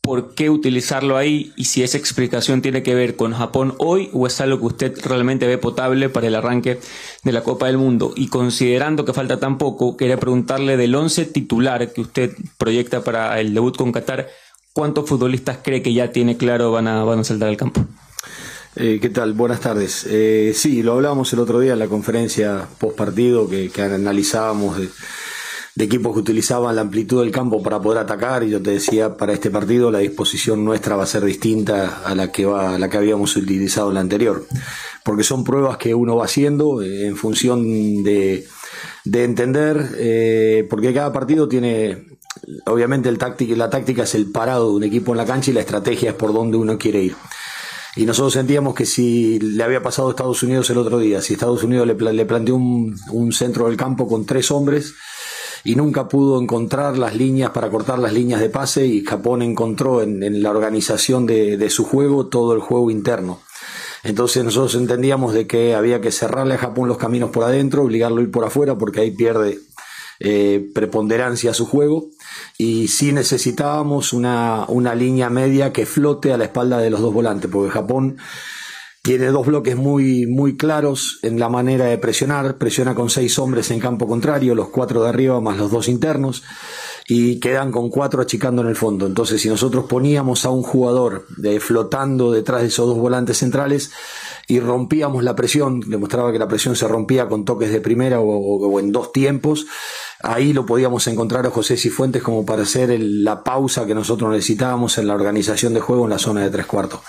por 0.00 0.34
qué 0.34 0.50
utilizarlo 0.50 1.16
ahí 1.16 1.52
y 1.56 1.66
si 1.66 1.82
esa 1.82 1.98
explicación 1.98 2.62
tiene 2.62 2.82
que 2.82 2.94
ver 2.94 3.16
con 3.16 3.32
Japón 3.32 3.74
hoy 3.78 4.08
o 4.12 4.26
es 4.26 4.40
algo 4.40 4.58
que 4.58 4.66
usted 4.66 4.98
realmente 5.04 5.46
ve 5.46 5.58
potable 5.58 6.08
para 6.08 6.26
el 6.26 6.34
arranque 6.34 6.80
de 7.22 7.32
la 7.32 7.42
Copa 7.42 7.66
del 7.66 7.78
Mundo. 7.78 8.12
Y 8.16 8.28
considerando 8.28 9.04
que 9.04 9.12
falta 9.12 9.38
tan 9.38 9.58
poco, 9.58 9.96
quería 9.96 10.18
preguntarle 10.18 10.76
del 10.76 10.94
11 10.94 11.26
titular 11.26 11.92
que 11.92 12.00
usted 12.00 12.32
proyecta 12.58 13.04
para 13.04 13.38
el 13.40 13.54
debut 13.54 13.76
con 13.76 13.92
Qatar, 13.92 14.28
¿cuántos 14.72 15.08
futbolistas 15.08 15.58
cree 15.62 15.82
que 15.82 15.92
ya 15.92 16.12
tiene 16.12 16.36
claro 16.36 16.72
van 16.72 16.88
a, 16.88 17.04
van 17.04 17.20
a 17.20 17.24
saltar 17.24 17.48
al 17.48 17.56
campo? 17.56 17.84
Eh, 18.76 18.98
¿Qué 19.02 19.10
tal? 19.10 19.32
Buenas 19.32 19.60
tardes. 19.60 20.06
Eh, 20.08 20.52
sí, 20.54 20.82
lo 20.82 20.92
hablábamos 20.92 21.32
el 21.32 21.40
otro 21.40 21.58
día 21.58 21.72
en 21.72 21.78
la 21.80 21.88
conferencia 21.88 22.68
post 22.78 22.96
partido 22.96 23.48
que, 23.48 23.70
analizábamos 23.82 24.78
de, 24.78 24.88
equipos 25.76 26.12
que 26.12 26.20
utilizaban 26.20 26.74
la 26.76 26.82
amplitud 26.82 27.20
del 27.20 27.30
campo 27.30 27.62
para 27.62 27.80
poder 27.80 27.98
atacar 27.98 28.42
y 28.42 28.50
yo 28.50 28.60
te 28.60 28.70
decía 28.72 29.16
para 29.16 29.32
este 29.32 29.50
partido 29.50 29.90
la 29.90 30.00
disposición 30.00 30.64
nuestra 30.64 30.96
va 30.96 31.04
a 31.04 31.06
ser 31.06 31.24
distinta 31.24 32.02
a 32.04 32.14
la 32.14 32.32
que 32.32 32.44
va 32.44 32.74
a 32.74 32.78
la 32.78 32.90
que 32.90 32.96
habíamos 32.96 33.36
utilizado 33.36 33.88
en 33.88 33.94
la 33.94 34.00
anterior 34.00 34.46
porque 35.04 35.22
son 35.22 35.44
pruebas 35.44 35.78
que 35.78 35.94
uno 35.94 36.16
va 36.16 36.24
haciendo 36.24 36.82
eh, 36.82 37.06
en 37.06 37.16
función 37.16 38.02
de, 38.02 38.46
de 39.04 39.24
entender 39.24 40.66
porque 40.68 40.92
cada 40.92 41.12
partido 41.12 41.48
tiene 41.48 42.10
obviamente 42.66 43.08
el 43.08 43.18
táctica, 43.18 43.56
la 43.56 43.70
táctica 43.70 44.04
es 44.04 44.14
el 44.14 44.30
parado 44.30 44.70
de 44.70 44.76
un 44.76 44.84
equipo 44.84 45.12
en 45.12 45.18
la 45.18 45.26
cancha 45.26 45.50
y 45.50 45.54
la 45.54 45.60
estrategia 45.60 46.10
es 46.10 46.16
por 46.16 46.32
donde 46.32 46.56
uno 46.56 46.78
quiere 46.78 47.02
ir. 47.02 47.16
Y 47.96 48.06
nosotros 48.06 48.34
sentíamos 48.34 48.74
que 48.74 48.86
si 48.86 49.40
le 49.40 49.64
había 49.64 49.82
pasado 49.82 50.08
a 50.08 50.10
Estados 50.12 50.42
Unidos 50.42 50.70
el 50.70 50.78
otro 50.78 50.98
día, 50.98 51.20
si 51.20 51.34
Estados 51.34 51.64
Unidos 51.64 51.88
le, 51.88 52.24
planteó 52.24 52.54
un, 52.54 53.32
centro 53.32 53.66
del 53.66 53.76
campo 53.76 54.06
con 54.06 54.26
tres 54.26 54.50
hombres 54.52 54.94
y 55.64 55.76
nunca 55.76 56.08
pudo 56.08 56.40
encontrar 56.40 56.98
las 56.98 57.14
líneas 57.14 57.50
para 57.50 57.70
cortar 57.70 57.98
las 57.98 58.12
líneas 58.12 58.40
de 58.40 58.48
pase 58.48 58.86
y 58.86 59.04
Japón 59.04 59.42
encontró 59.42 60.02
en, 60.02 60.42
la 60.42 60.50
organización 60.50 61.26
de, 61.26 61.70
su 61.70 61.84
juego 61.84 62.26
todo 62.26 62.54
el 62.54 62.60
juego 62.60 62.90
interno. 62.90 63.40
Entonces 64.02 64.44
nosotros 64.44 64.74
entendíamos 64.74 65.34
de 65.34 65.46
que 65.46 65.74
había 65.74 66.00
que 66.00 66.10
cerrarle 66.10 66.54
a 66.54 66.58
Japón 66.58 66.88
los 66.88 66.96
caminos 66.96 67.30
por 67.30 67.44
adentro, 67.44 67.82
obligarlo 67.82 68.20
a 68.20 68.22
ir 68.22 68.30
por 68.30 68.44
afuera 68.44 68.78
porque 68.78 69.00
ahí 69.00 69.10
pierde 69.10 69.58
eh, 70.20 70.70
preponderancia 70.74 71.52
su 71.52 71.66
juego 71.66 72.06
y 72.56 72.88
sí 72.88 73.12
necesitábamos 73.12 74.12
una, 74.12 74.64
una 74.68 74.94
línea 74.94 75.28
media 75.28 75.72
que 75.72 75.86
flote 75.86 76.32
a 76.32 76.38
la 76.38 76.44
espalda 76.44 76.78
de 76.78 76.90
los 76.90 77.00
dos 77.00 77.12
volantes, 77.12 77.50
porque 77.50 77.70
Japón 77.70 78.16
tiene 79.02 79.26
dos 79.28 79.46
bloques 79.46 79.76
muy, 79.76 80.26
muy 80.26 80.56
claros 80.56 81.20
en 81.22 81.40
la 81.40 81.48
manera 81.48 81.86
de 81.86 81.96
presionar. 81.96 82.58
Presiona 82.58 82.94
con 82.94 83.08
seis 83.08 83.38
hombres 83.38 83.70
en 83.70 83.80
campo 83.80 84.06
contrario, 84.06 84.54
los 84.54 84.68
cuatro 84.68 85.02
de 85.02 85.08
arriba 85.08 85.40
más 85.40 85.56
los 85.56 85.70
dos 85.70 85.88
internos, 85.88 86.42
y 87.08 87.40
quedan 87.40 87.72
con 87.72 87.88
cuatro 87.88 88.20
achicando 88.20 88.60
en 88.60 88.68
el 88.68 88.76
fondo. 88.76 89.06
Entonces, 89.06 89.40
si 89.40 89.48
nosotros 89.48 89.86
poníamos 89.86 90.44
a 90.44 90.50
un 90.50 90.62
jugador 90.62 91.26
de, 91.38 91.60
flotando 91.60 92.30
detrás 92.30 92.60
de 92.60 92.68
esos 92.68 92.86
dos 92.86 92.98
volantes 92.98 93.38
centrales 93.38 93.90
y 94.46 94.60
rompíamos 94.60 95.24
la 95.24 95.34
presión, 95.34 95.80
demostraba 95.80 96.30
que 96.30 96.38
la 96.38 96.48
presión 96.48 96.76
se 96.76 96.86
rompía 96.86 97.26
con 97.26 97.46
toques 97.46 97.72
de 97.72 97.80
primera 97.80 98.20
o 98.20 98.80
en 98.80 98.92
dos 98.92 99.12
tiempos, 99.12 99.66
Ahí 100.22 100.52
lo 100.52 100.66
podíamos 100.66 101.06
encontrar 101.06 101.46
a 101.46 101.50
José 101.50 101.78
Cifuentes 101.78 102.22
como 102.22 102.44
para 102.44 102.62
hacer 102.62 102.94
la 103.00 103.42
pausa 103.42 103.86
que 103.86 103.94
nosotros 103.94 104.30
necesitábamos 104.30 104.98
en 104.98 105.06
la 105.06 105.14
organización 105.14 105.72
de 105.72 105.80
juego 105.80 106.04
en 106.04 106.10
la 106.10 106.18
zona 106.18 106.42
de 106.42 106.50
tres 106.50 106.66
cuartos. 106.66 107.00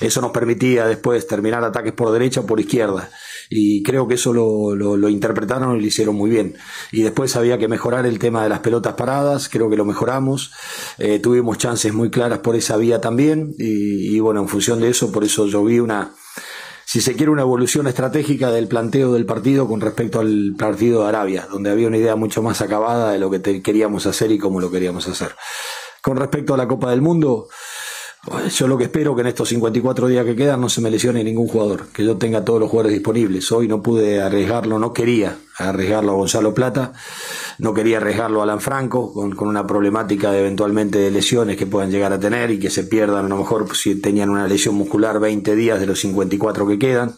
Eso 0.00 0.20
nos 0.20 0.32
permitía 0.32 0.86
después 0.86 1.26
terminar 1.26 1.64
ataques 1.64 1.94
por 1.94 2.12
derecha 2.12 2.40
o 2.40 2.46
por 2.46 2.60
izquierda. 2.60 3.08
Y 3.50 3.82
creo 3.82 4.06
que 4.06 4.14
eso 4.14 4.34
lo, 4.34 4.74
lo, 4.74 5.08
interpretaron 5.08 5.76
y 5.76 5.80
lo 5.80 5.86
hicieron 5.86 6.14
muy 6.14 6.28
bien. 6.28 6.56
Y 6.92 7.02
después 7.02 7.34
había 7.36 7.56
que 7.56 7.68
mejorar 7.68 8.04
el 8.04 8.18
tema 8.18 8.42
de 8.42 8.50
las 8.50 8.58
pelotas 8.60 8.92
paradas, 8.94 9.48
creo 9.48 9.70
que 9.70 9.76
lo 9.76 9.86
mejoramos. 9.86 10.52
Eh, 10.98 11.18
tuvimos 11.18 11.56
chances 11.56 11.94
muy 11.94 12.10
claras 12.10 12.40
por 12.40 12.56
esa 12.56 12.76
vía 12.76 13.00
también. 13.00 13.54
Y, 13.58 14.14
y 14.14 14.20
bueno, 14.20 14.40
en 14.40 14.48
función 14.48 14.80
de 14.80 14.90
eso, 14.90 15.10
por 15.10 15.24
eso 15.24 15.46
yo 15.46 15.64
vi 15.64 15.80
una, 15.80 16.12
si 16.90 17.02
se 17.02 17.14
quiere, 17.14 17.30
una 17.30 17.42
evolución 17.42 17.86
estratégica 17.86 18.50
del 18.50 18.66
planteo 18.66 19.12
del 19.12 19.26
partido 19.26 19.68
con 19.68 19.82
respecto 19.82 20.20
al 20.20 20.54
partido 20.56 21.02
de 21.02 21.08
Arabia, 21.10 21.46
donde 21.52 21.68
había 21.68 21.86
una 21.86 21.98
idea 21.98 22.16
mucho 22.16 22.42
más 22.42 22.62
acabada 22.62 23.12
de 23.12 23.18
lo 23.18 23.30
que 23.30 23.60
queríamos 23.60 24.06
hacer 24.06 24.32
y 24.32 24.38
cómo 24.38 24.58
lo 24.58 24.70
queríamos 24.70 25.06
hacer. 25.06 25.36
Con 26.00 26.16
respecto 26.16 26.54
a 26.54 26.56
la 26.56 26.66
Copa 26.66 26.90
del 26.90 27.02
Mundo, 27.02 27.48
yo 28.56 28.66
lo 28.66 28.78
que 28.78 28.84
espero 28.84 29.14
que 29.14 29.20
en 29.20 29.26
estos 29.26 29.50
54 29.50 30.08
días 30.08 30.24
que 30.24 30.34
quedan 30.34 30.62
no 30.62 30.70
se 30.70 30.80
me 30.80 30.90
lesione 30.90 31.22
ningún 31.22 31.46
jugador, 31.46 31.88
que 31.88 32.06
yo 32.06 32.16
tenga 32.16 32.42
todos 32.42 32.58
los 32.58 32.70
jugadores 32.70 32.94
disponibles. 32.94 33.52
Hoy 33.52 33.68
no 33.68 33.82
pude 33.82 34.22
arriesgarlo, 34.22 34.78
no 34.78 34.94
quería 34.94 35.36
arriesgarlo 35.58 36.12
a 36.12 36.14
Gonzalo 36.14 36.54
Plata 36.54 36.94
no 37.58 37.74
quería 37.74 37.98
arriesgarlo 37.98 38.40
a 38.40 38.44
Alan 38.44 38.60
Franco 38.60 39.12
con, 39.12 39.48
una 39.48 39.66
problemática 39.66 40.30
de 40.30 40.40
eventualmente 40.40 40.98
de 40.98 41.10
lesiones 41.10 41.56
que 41.56 41.66
puedan 41.66 41.90
llegar 41.90 42.12
a 42.12 42.20
tener 42.20 42.50
y 42.50 42.58
que 42.58 42.70
se 42.70 42.84
pierdan 42.84 43.26
a 43.26 43.28
lo 43.28 43.36
mejor 43.36 43.74
si 43.76 44.00
tenían 44.00 44.30
una 44.30 44.46
lesión 44.46 44.74
muscular 44.74 45.18
20 45.18 45.56
días 45.56 45.80
de 45.80 45.86
los 45.86 46.00
54 46.00 46.66
que 46.66 46.78
quedan. 46.78 47.16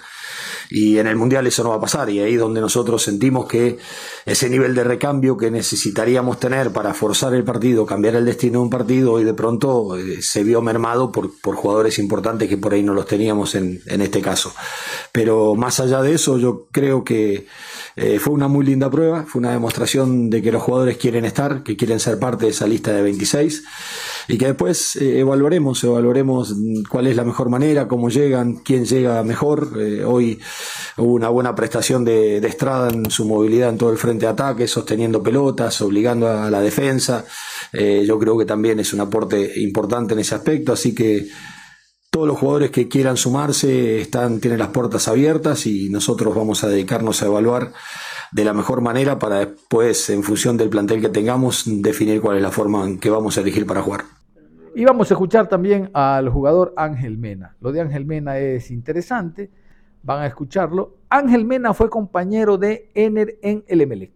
Y 0.73 0.99
en 0.99 1.09
el 1.09 1.16
Mundial 1.16 1.49
eso 1.49 1.64
no 1.64 1.70
va 1.70 1.76
a 1.76 1.80
pasar 1.80 2.11
y 2.11 2.20
ahí 2.20 2.35
es 2.35 2.38
donde 2.38 2.61
nosotros 2.61 3.02
sentimos 3.02 3.47
que 3.47 3.76
ese 4.25 4.49
nivel 4.49 4.73
de 4.73 4.85
recambio 4.85 5.37
que 5.37 5.50
necesitaríamos 5.50 6.38
tener 6.38 6.73
para 6.73 6.94
forzar 6.94 7.35
el 7.35 7.42
partido, 7.42 7.85
cambiar 7.85 8.14
el 8.14 8.25
destino 8.25 8.61
de 8.61 8.64
un 8.64 8.70
partido, 8.70 9.14
hoy 9.14 9.25
de 9.25 9.35
pronto 9.35 9.97
eh, 9.97 10.23
se 10.23 10.44
vio 10.44 10.62
mermado 10.62 11.11
por, 11.11 11.32
por 11.40 11.56
jugadores 11.56 11.99
importantes 11.99 12.49
que 12.49 12.56
por 12.56 12.73
ahí 12.73 12.85
no 12.85 12.94
los 12.94 13.06
teníamos 13.06 13.56
en, 13.56 13.82
en 13.87 14.00
este 14.00 14.23
caso. 14.23 14.54
Pero 15.11 15.56
más 15.56 15.80
allá 15.80 16.02
de 16.02 16.14
eso, 16.14 16.38
yo 16.38 16.68
creo 16.70 17.02
que 17.02 17.49
eh, 17.97 18.18
fue 18.18 18.32
una 18.35 18.49
muy 18.49 18.64
linda 18.64 18.90
prueba, 18.90 19.25
fue 19.25 19.40
una 19.40 19.50
demostración 19.50 20.30
de 20.30 20.42
que 20.42 20.52
los 20.52 20.62
jugadores 20.62 20.97
quieren 20.97 21.25
estar, 21.25 21.62
que 21.62 21.76
quieren 21.76 21.99
ser 21.99 22.18
parte 22.18 22.47
de 22.47 22.52
esa 22.52 22.66
lista 22.66 22.92
de 22.92 23.02
26 23.02 23.64
y 24.28 24.38
que 24.38 24.47
después 24.47 24.97
eh, 24.97 25.20
evaluaremos, 25.20 25.82
evaluaremos 25.82 26.54
cuál 26.88 27.09
es 27.09 27.16
la 27.16 27.25
mejor 27.25 27.49
manera, 27.49 27.88
cómo 27.88 28.09
llegan, 28.09 28.56
quién 28.56 28.85
llega 28.85 29.23
mejor. 29.25 29.73
Eh, 29.78 30.04
hoy 30.04 30.40
hubo 30.97 31.14
una 31.14 31.28
buena 31.28 31.54
prestación 31.54 32.04
de, 32.04 32.50
Estrada 32.50 32.90
en 32.90 33.09
su 33.11 33.26
movilidad 33.26 33.68
en 33.68 33.78
todo 33.78 33.92
el 33.92 33.97
frente 33.97 34.26
de 34.26 34.32
ataque, 34.32 34.66
sosteniendo 34.66 35.23
pelotas, 35.23 35.80
obligando 35.82 36.28
a 36.28 36.50
la 36.50 36.60
defensa. 36.60 37.25
yo 37.73 38.19
creo 38.19 38.36
que 38.36 38.45
también 38.45 38.80
es 38.80 38.93
un 38.93 39.00
aporte 39.00 39.60
importante 39.60 40.15
en 40.15 40.21
ese 40.21 40.34
aspecto, 40.34 40.73
así 40.73 40.93
que 40.93 41.28
todos 42.10 42.26
los 42.26 42.38
jugadores 42.38 42.73
que 42.73 42.88
quieran 42.88 43.16
sumarse 43.16 44.00
están, 44.00 44.40
tienen 44.40 44.58
las 44.58 44.68
puertas 44.68 45.06
abiertas 45.06 45.64
y 45.66 45.88
nosotros 45.90 46.34
vamos 46.34 46.64
a 46.64 46.68
dedicarnos 46.68 47.23
a 47.23 47.26
evaluar 47.26 47.73
de 48.32 48.44
la 48.44 48.52
mejor 48.52 48.80
manera 48.80 49.18
para 49.18 49.38
después, 49.38 50.10
en 50.10 50.25
función 50.25 50.56
del 50.56 50.70
plantel 50.70 51.00
que 51.00 51.08
tengamos, 51.08 51.64
definir 51.66 52.20
cuál 52.20 52.36
es 52.36 52.42
la 52.42 52.50
forma 52.50 52.84
en 52.84 52.99
que 52.99 53.10
vamos 53.10 53.38
a 53.38 53.42
elegir 53.42 53.64
para 53.64 53.82
jugar. 53.82 54.02
Y 54.75 54.84
vamos 54.84 55.10
a 55.10 55.14
escuchar 55.14 55.49
también 55.49 55.90
al 55.94 56.28
jugador 56.30 56.75
Ángel 56.76 57.16
Mena. 57.16 57.56
Lo 57.60 57.70
de 57.70 57.80
Ángel 57.80 58.04
Mena 58.06 58.38
es 58.38 58.73
interesante, 58.73 59.50
van 60.02 60.23
a 60.23 60.26
escucharlo. 60.26 60.96
Ángel 61.10 61.44
Mena 61.44 61.75
fue 61.75 61.88
compañero 61.88 62.58
de 62.58 62.90
Ener 62.94 63.38
en 63.42 63.64
el 63.68 63.86
MLE. 63.86 64.12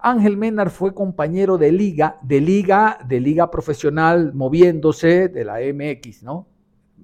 Ángel 0.00 0.36
Mena 0.36 0.66
fue 0.66 0.94
compañero 0.94 1.58
de 1.58 1.70
liga, 1.70 2.18
de 2.22 2.40
liga, 2.40 2.98
de 3.06 3.20
liga 3.20 3.50
profesional, 3.52 4.32
moviéndose 4.34 5.28
de 5.28 5.44
la 5.44 5.58
MX, 5.60 6.24
¿no? 6.24 6.49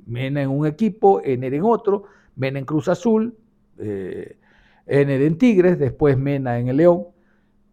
Mena 0.07 0.43
en 0.43 0.51
un 0.51 0.67
equipo, 0.67 1.21
Ener 1.23 1.55
en 1.55 1.65
otro, 1.65 2.05
Mena 2.37 2.59
en 2.59 2.65
Cruz 2.65 2.89
Azul, 2.89 3.37
eh, 3.79 4.39
Ener 4.87 5.23
en 5.23 5.37
Tigres, 5.37 5.79
después 5.79 6.17
Mena 6.17 6.59
en 6.59 6.69
el 6.69 6.79
León. 6.79 7.07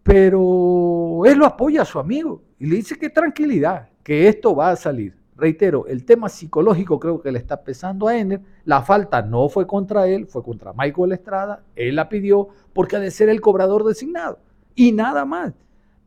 Pero 0.01 1.23
él 1.25 1.37
lo 1.37 1.45
apoya 1.45 1.83
a 1.83 1.85
su 1.85 1.97
amigo 1.99 2.43
y 2.59 2.65
le 2.65 2.75
dice 2.75 2.97
que 2.97 3.09
tranquilidad, 3.09 3.89
que 4.03 4.27
esto 4.27 4.55
va 4.55 4.71
a 4.71 4.75
salir. 4.75 5.15
Reitero, 5.35 5.87
el 5.87 6.05
tema 6.05 6.29
psicológico 6.29 6.99
creo 6.99 7.21
que 7.21 7.31
le 7.31 7.39
está 7.39 7.63
pesando 7.63 8.07
a 8.07 8.17
Ener. 8.17 8.41
La 8.65 8.81
falta 8.81 9.21
no 9.21 9.49
fue 9.49 9.65
contra 9.65 10.07
él, 10.07 10.27
fue 10.27 10.43
contra 10.43 10.73
Michael 10.73 11.13
Estrada. 11.13 11.63
Él 11.75 11.95
la 11.95 12.09
pidió 12.09 12.49
porque 12.73 12.97
ha 12.97 12.99
de 12.99 13.11
ser 13.11 13.29
el 13.29 13.41
cobrador 13.41 13.83
designado. 13.83 14.39
Y 14.75 14.91
nada 14.91 15.25
más. 15.25 15.53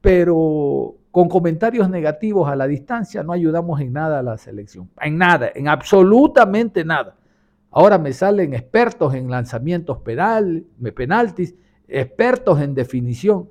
Pero 0.00 0.95
con 1.16 1.30
comentarios 1.30 1.88
negativos 1.88 2.46
a 2.46 2.54
la 2.54 2.66
distancia 2.66 3.22
no 3.22 3.32
ayudamos 3.32 3.80
en 3.80 3.90
nada 3.90 4.18
a 4.18 4.22
la 4.22 4.36
selección, 4.36 4.90
en 5.00 5.16
nada, 5.16 5.50
en 5.54 5.66
absolutamente 5.66 6.84
nada. 6.84 7.16
Ahora 7.70 7.96
me 7.96 8.12
salen 8.12 8.52
expertos 8.52 9.14
en 9.14 9.30
lanzamientos 9.30 9.96
penal, 10.02 10.66
penaltis, 10.94 11.54
expertos 11.88 12.60
en 12.60 12.74
definición. 12.74 13.48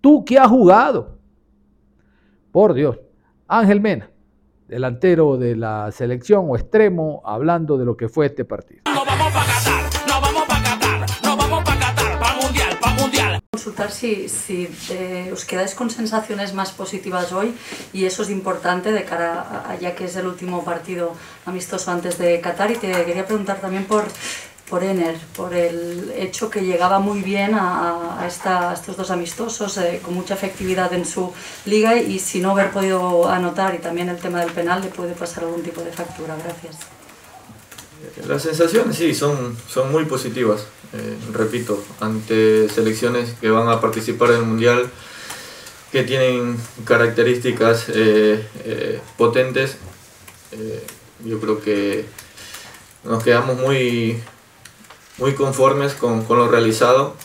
¿Tú 0.00 0.24
qué 0.24 0.40
has 0.40 0.48
jugado? 0.48 1.16
Por 2.50 2.74
Dios. 2.74 2.98
Ángel 3.46 3.80
Mena, 3.80 4.10
delantero 4.66 5.36
de 5.36 5.54
la 5.54 5.92
selección 5.92 6.46
o 6.48 6.56
extremo, 6.56 7.22
hablando 7.24 7.78
de 7.78 7.84
lo 7.84 7.96
que 7.96 8.08
fue 8.08 8.26
este 8.26 8.44
partido. 8.44 8.82
Consultar 13.84 13.90
si, 13.90 14.28
si 14.28 14.68
eh, 14.90 15.30
os 15.32 15.44
quedáis 15.44 15.74
con 15.74 15.90
sensaciones 15.90 16.54
más 16.54 16.72
positivas 16.72 17.32
hoy 17.32 17.54
y 17.92 18.04
eso 18.04 18.22
es 18.22 18.30
importante 18.30 18.92
de 18.92 19.04
cara 19.04 19.64
a, 19.68 19.76
ya 19.78 19.94
que 19.94 20.04
es 20.04 20.16
el 20.16 20.26
último 20.26 20.64
partido 20.64 21.14
amistoso 21.44 21.90
antes 21.90 22.18
de 22.18 22.40
Qatar 22.40 22.70
y 22.70 22.76
te 22.76 22.90
quería 23.04 23.26
preguntar 23.26 23.60
también 23.60 23.84
por 23.84 24.04
por 24.68 24.82
Ener, 24.82 25.16
por 25.36 25.52
el 25.52 26.10
hecho 26.16 26.48
que 26.48 26.62
llegaba 26.62 26.98
muy 26.98 27.20
bien 27.20 27.54
a, 27.54 28.22
a, 28.22 28.26
estos 28.26 28.96
dos 28.96 29.10
amistosos, 29.10 29.76
eh, 29.76 30.00
con 30.02 30.14
mucha 30.14 30.32
efectividad 30.34 30.90
en 30.94 31.04
su 31.04 31.32
liga 31.66 31.94
y 31.96 32.18
si 32.18 32.40
no 32.40 32.52
haber 32.52 32.70
podido 32.70 33.28
anotar 33.28 33.74
y 33.74 33.78
también 33.78 34.08
el 34.08 34.16
tema 34.16 34.40
del 34.40 34.52
penal 34.52 34.80
le 34.80 34.88
puede 34.88 35.12
pasar 35.12 35.44
algún 35.44 35.62
tipo 35.62 35.82
de 35.82 35.92
factura. 35.92 36.34
Gracias. 36.42 36.76
Las 38.26 38.42
sensaciones 38.42 38.96
sí, 38.96 39.14
son, 39.14 39.56
son 39.68 39.92
muy 39.92 40.06
positivas. 40.06 40.66
Eh, 40.96 41.16
repito, 41.32 41.82
ante 41.98 42.68
selecciones 42.68 43.34
que 43.40 43.50
van 43.50 43.68
a 43.68 43.80
participar 43.80 44.30
en 44.30 44.36
el 44.36 44.42
Mundial, 44.44 44.88
que 45.90 46.04
tienen 46.04 46.56
características 46.84 47.88
eh, 47.88 48.46
eh, 48.64 49.00
potentes, 49.16 49.76
yo 51.24 51.40
creo 51.40 51.60
que 51.60 52.04
nos 53.02 53.24
quedamos 53.24 53.58
muy, 53.58 54.22
muy 55.18 55.34
conformes 55.34 55.94
con, 55.94 56.24
lo 56.28 56.46
realizado. 56.46 57.16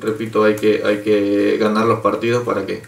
Repito, 0.00 0.42
hay 0.42 0.56
que, 0.56 0.82
hay 0.84 1.02
que 1.02 1.56
ganar 1.60 1.86
los 1.86 2.00
partidos 2.00 2.42
para 2.44 2.66
que, 2.66 2.82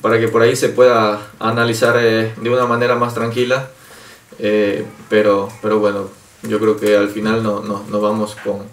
para 0.00 0.18
que 0.18 0.26
por 0.26 0.42
ahí 0.42 0.56
se 0.56 0.70
pueda 0.70 1.30
analizar 1.38 1.96
de 1.96 2.50
una 2.50 2.66
manera 2.66 2.96
más 2.96 3.14
tranquila. 3.14 3.70
pero, 5.08 5.48
pero 5.62 5.78
bueno, 5.78 6.08
yo 6.42 6.58
creo 6.58 6.76
que 6.76 6.96
al 6.96 7.10
final 7.10 7.44
nos 7.44 7.64
no, 7.64 7.84
no 7.88 8.00
vamos 8.00 8.36
con, 8.42 8.66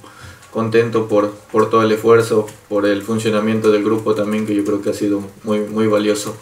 contento 0.52 1.08
por, 1.08 1.32
por 1.52 1.70
todo 1.70 1.84
el 1.84 1.92
esfuerzo, 1.92 2.46
por 2.70 2.86
el 2.86 3.02
funcionamiento 3.02 3.72
del 3.72 3.84
grupo 3.84 4.14
también, 4.14 4.46
que 4.46 4.54
yo 4.54 4.64
creo 4.64 4.82
que 4.82 4.90
ha 4.90 4.94
sido 4.94 5.22
muy, 5.44 5.60
muy 5.62 5.88
valioso. 5.88 6.36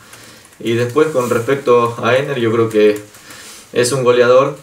Y 0.60 0.74
después 0.74 1.08
con 1.10 1.30
respecto 1.30 1.95
a 2.04 2.15
Ener, 2.17 2.39
yo 2.39 2.52
creo 2.52 2.69
que 2.69 3.00
es 3.72 3.91
un 3.91 4.04
goleador, 4.04 4.58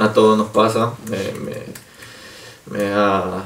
a 0.00 0.12
todos 0.12 0.36
nos 0.36 0.48
pasa, 0.48 0.94
me, 1.08 2.78
me, 2.78 2.92
ha, 2.92 3.44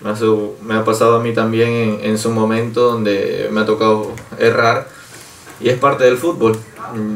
me, 0.00 0.74
ha, 0.74 0.84
pasado 0.84 1.16
a 1.16 1.20
mí 1.20 1.34
también 1.34 1.98
en, 2.02 2.16
su 2.18 2.30
momento 2.30 2.92
donde 2.92 3.48
me 3.50 3.62
ha 3.62 3.66
tocado 3.66 4.12
errar 4.38 4.88
y 5.60 5.68
es 5.68 5.78
parte 5.78 6.04
del 6.04 6.16
fútbol. 6.16 6.56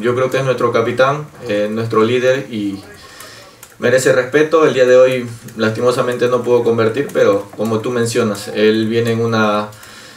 Yo 0.01 0.15
creo 0.15 0.31
que 0.31 0.39
es 0.39 0.45
nuestro 0.45 0.73
capitán, 0.73 1.27
nuestro 1.71 2.03
líder 2.03 2.49
y, 2.51 2.83
merece 3.79 4.13
respeto. 4.13 4.67
El 4.67 4.75
día 4.75 4.87
de 4.87 4.97
hoy 4.97 5.27
lastimosamente 5.57 6.29
no 6.29 6.43
pudo 6.43 6.63
convertir, 6.63 7.09
pero 7.13 7.49
como 7.57 7.81
tú 7.81 7.91
mencionas, 7.91 8.49
él 8.55 8.89
viene 8.89 9.13
en 9.13 9.21
una, 9.21 9.69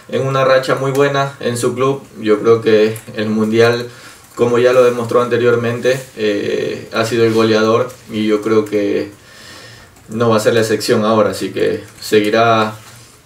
en 0.09 0.25
una 0.25 0.45
racha 0.45 0.75
muy 0.75 0.91
buena 0.91 1.33
en 1.39 1.57
su 1.57 1.75
club. 1.75 2.01
Yo 2.19 2.39
creo 2.39 2.61
que 2.61 2.97
el 3.15 3.29
Mundial, 3.29 3.87
como 4.35 4.57
ya 4.57 4.73
lo 4.73 4.83
demostró 4.83 5.21
anteriormente, 5.21 6.01
eh, 6.17 6.89
ha 6.93 7.05
sido 7.05 7.25
el 7.25 7.33
goleador 7.33 7.91
y 8.11 8.27
yo 8.27 8.41
creo 8.41 8.65
que 8.65 9.11
no 10.09 10.29
va 10.29 10.37
a 10.37 10.39
ser 10.39 10.53
la 10.53 10.61
excepción 10.61 11.05
ahora, 11.05 11.29
así 11.29 11.51
que 11.51 11.83
seguirá 12.01 12.73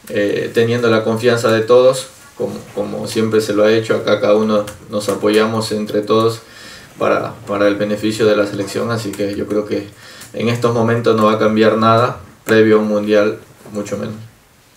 eh, 0.09 0.51
teniendo 0.53 0.89
la 0.89 1.03
confianza 1.03 1.51
de 1.51 1.61
todos, 1.61 2.09
como, 2.37 2.59
como, 2.75 3.07
siempre 3.07 3.41
se 3.41 3.53
lo 3.53 3.63
ha 3.63 3.71
hecho, 3.71 3.95
acá 3.95 4.21
cada 4.21 4.35
uno 4.35 4.65
nos 4.91 5.09
apoyamos 5.09 5.71
entre 5.71 6.01
todos 6.01 6.41
para, 6.99 7.33
para 7.47 7.67
el 7.67 7.75
beneficio 7.75 8.27
de 8.27 8.35
la 8.35 8.45
selección, 8.45 8.91
así 8.91 9.11
que 9.11 9.35
yo 9.35 9.47
creo 9.47 9.65
que 9.65 9.87
en 10.35 10.49
estos 10.49 10.73
momentos 10.73 11.15
no 11.15 11.25
va 11.25 11.33
a 11.33 11.39
cambiar 11.39 11.77
nada, 11.77 12.17
previo 12.43 12.75
a 12.75 12.79
un 12.79 12.87
mundial 12.87 13.39
mucho 13.73 13.97
menos. 13.97 14.15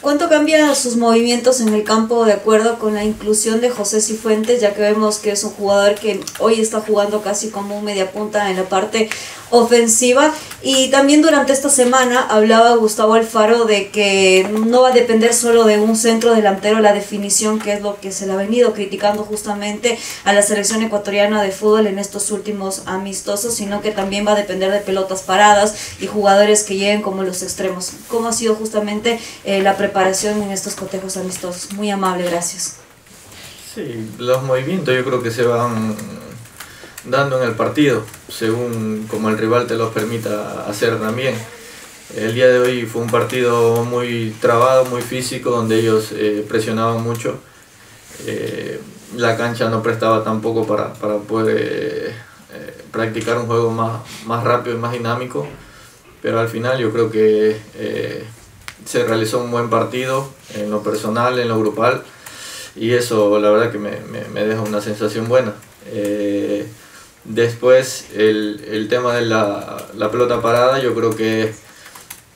¿Cuánto 0.01 0.29
cambia 0.29 0.77
sus 0.77 0.95
movimientos 0.95 1.61
en 1.61 1.75
el 1.75 1.83
campo 1.83 2.25
de 2.25 2.33
acuerdo 2.33 2.79
con 2.79 2.95
la 2.95 3.03
inclusión 3.03 3.61
de 3.61 3.69
José 3.69 4.01
Cifuentes, 4.01 4.61
ya 4.61 4.73
que 4.73 4.81
vemos 4.81 5.19
que 5.19 5.33
es 5.33 5.43
un 5.43 5.51
jugador 5.51 5.97
que 5.97 6.21
hoy 6.39 6.61
está 6.61 6.81
jugando 6.81 7.21
casi 7.21 7.51
como 7.51 7.77
un 7.77 7.85
media 7.85 8.13
punta 8.13 8.49
en 8.49 8.57
la 8.59 8.63
parte 8.63 9.11
ofensiva. 9.51 10.33
Y 10.63 10.89
también 10.91 11.21
durante 11.21 11.53
esta 11.53 11.69
semana 11.69 12.21
hablaba 12.21 12.77
Gustavo 12.77 13.15
Alfaro 13.15 13.65
de 13.65 13.91
que 13.91 14.49
no 14.53 14.83
va 14.83 14.91
a 14.91 14.93
depender 14.93 15.35
solo 15.35 15.65
de 15.65 15.81
un 15.81 15.97
centro 15.97 16.33
delantero 16.33 16.79
la 16.79 16.93
definición, 16.93 17.59
que 17.59 17.73
es 17.73 17.83
lo 17.83 17.99
que 18.01 18.13
se 18.13 18.27
le 18.27 18.35
ha 18.35 18.37
venido 18.37 18.75
criticando 18.75 19.25
justamente 19.25 19.99
a 20.25 20.33
la 20.33 20.43
selección 20.43 20.81
ecuatoriana 20.83 21.43
de 21.43 21.51
fútbol 21.51 21.89
en 21.89 21.99
estos 21.99 22.31
últimos 22.31 22.83
amistosos, 22.87 23.55
sino 23.55 23.81
que 23.81 23.91
también 23.91 24.25
va 24.27 24.33
a 24.33 24.37
depender 24.37 24.71
de 24.71 24.79
pelotas 24.79 25.23
paradas 25.23 25.75
y 25.99 26.07
jugadores 26.07 26.63
que 26.63 26.77
lleguen 26.77 27.03
como 27.03 27.25
los 27.25 27.43
extremos. 27.43 27.93
¿Cómo 28.07 28.29
ha 28.29 28.33
sido 28.33 28.55
justamente 28.55 29.19
eh, 29.45 29.61
la 29.61 29.77
preparación 29.77 29.88
en 29.93 30.51
estos 30.51 30.75
cotejos 30.75 31.17
amistosos? 31.17 31.73
Muy 31.73 31.91
amable, 31.91 32.25
gracias. 32.25 32.77
Sí, 33.75 34.11
los 34.19 34.43
movimientos 34.43 34.95
yo 34.95 35.05
creo 35.05 35.23
que 35.23 35.31
se 35.31 35.43
van 35.45 35.95
dando 37.05 37.41
en 37.43 37.49
el 37.49 37.55
partido, 37.55 38.03
según 38.29 39.07
como 39.09 39.29
el 39.29 39.39
rival 39.39 39.67
te 39.67 39.77
los 39.77 39.93
permita 39.93 40.67
hacer 40.69 40.99
también. 40.99 41.35
El 42.17 42.35
día 42.35 42.49
de 42.49 42.59
hoy 42.59 42.87
fue 42.87 43.03
un 43.03 43.11
partido 43.11 43.85
muy 43.85 44.35
trabado, 44.41 44.87
muy 44.87 45.03
físico, 45.03 45.51
donde 45.51 45.79
ellos 45.79 46.09
eh, 46.13 46.45
presionaban 46.49 47.03
mucho. 47.03 47.39
Eh, 48.27 48.81
la 49.17 49.37
cancha 49.37 49.69
no 49.69 49.83
prestaba 49.83 50.25
tampoco 50.25 50.67
para, 50.67 50.95
para 50.95 51.19
poder 51.19 52.15
eh, 52.53 52.85
practicar 52.91 53.39
un 53.39 53.47
juego 53.47 53.71
más, 53.71 54.01
más 54.27 54.43
rápido 54.43 54.77
y 54.77 54.79
más 54.79 54.93
dinámico, 54.93 55.47
pero 56.23 56.41
al 56.41 56.49
final 56.49 56.79
yo 56.79 56.91
creo 56.93 57.11
que 57.11 57.57
se 58.89 59.05
realizó 59.05 59.43
un 59.43 59.51
buen 59.51 59.69
partido 59.69 60.29
en 60.55 60.71
lo 60.71 60.83
personal, 60.83 61.39
en 61.39 61.49
lo 61.49 61.59
grupal, 61.59 62.03
y 62.75 62.93
eso 62.93 63.39
la 63.39 63.51
verdad 63.51 63.71
que 63.71 63.79
me, 63.79 63.99
me, 64.33 64.45
deja 64.45 64.63
una 64.63 64.81
sensación 64.81 65.29
buena. 65.29 65.55
Después 67.29 68.07
el, 68.17 68.65
el 68.71 68.89
tema 68.89 69.15
de 69.15 69.27
la, 69.27 69.87
la, 69.97 70.11
pelota 70.11 70.41
parada, 70.41 70.79
yo 70.79 70.95
creo 70.95 71.15
que 71.15 71.53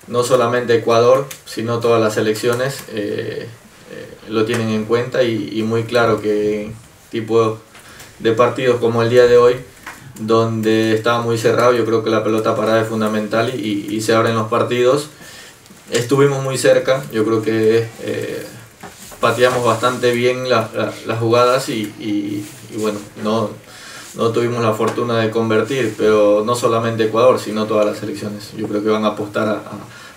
no 0.07 0.23
solamente 0.23 0.75
Ecuador, 0.75 1.27
sino 1.47 1.81
todas 1.81 1.99
las 1.99 2.13
selecciones 2.13 2.81
eh, 2.91 3.49
eh, 3.91 4.07
lo 4.29 4.45
tienen 4.45 4.69
en 4.69 4.85
cuenta 4.85 5.23
y, 5.23 5.49
y, 5.51 5.63
muy 5.63 5.85
claro 5.85 6.21
que 6.21 6.73
tipo 7.11 7.59
de 8.19 8.33
partidos 8.33 8.81
como 8.81 9.03
el 9.03 9.09
día 9.09 9.27
de 9.27 9.39
hoy, 9.39 9.57
donde 10.21 10.95
estaba 10.95 11.23
muy 11.23 11.39
cerrado, 11.39 11.73
yo 11.73 11.87
creo 11.87 12.05
que 12.05 12.11
la 12.11 12.23
pelota 12.23 12.55
parada 12.55 12.83
es 12.83 12.89
fundamental 12.89 13.51
y, 13.55 13.87
y 13.89 14.03
se 14.03 14.15
abren 14.15 14.35
los 14.35 14.49
partidos. 14.49 15.09
Estuvimos 15.93 16.43
muy 16.43 16.59
cerca, 16.59 17.05
yo 17.13 17.25
creo 17.25 17.43
que 17.43 17.87
eh, 18.01 18.47
pateamos 19.21 19.65
bastante 19.65 20.11
bien 20.13 20.49
la, 20.49 20.69
la, 20.75 20.93
las 21.07 21.19
jugadas 21.21 21.69
y, 21.69 21.83
y 22.01 22.45
bueno, 22.79 22.99
no 23.23 23.51
no 24.15 24.31
tuvimos 24.31 24.63
la 24.63 24.75
fortuna 24.75 25.19
de 25.21 25.31
convertir, 25.31 25.95
pero 25.97 26.43
no 26.45 26.55
solamente 26.55 27.05
Ecuador, 27.05 27.39
sino 27.39 27.67
todas 27.67 27.87
las 27.87 27.99
selecciones. 27.99 28.53
Yo 28.57 28.69
creo 28.69 28.83
que 28.83 28.91
van 28.91 29.05
a 29.05 29.09
apostar 29.09 29.63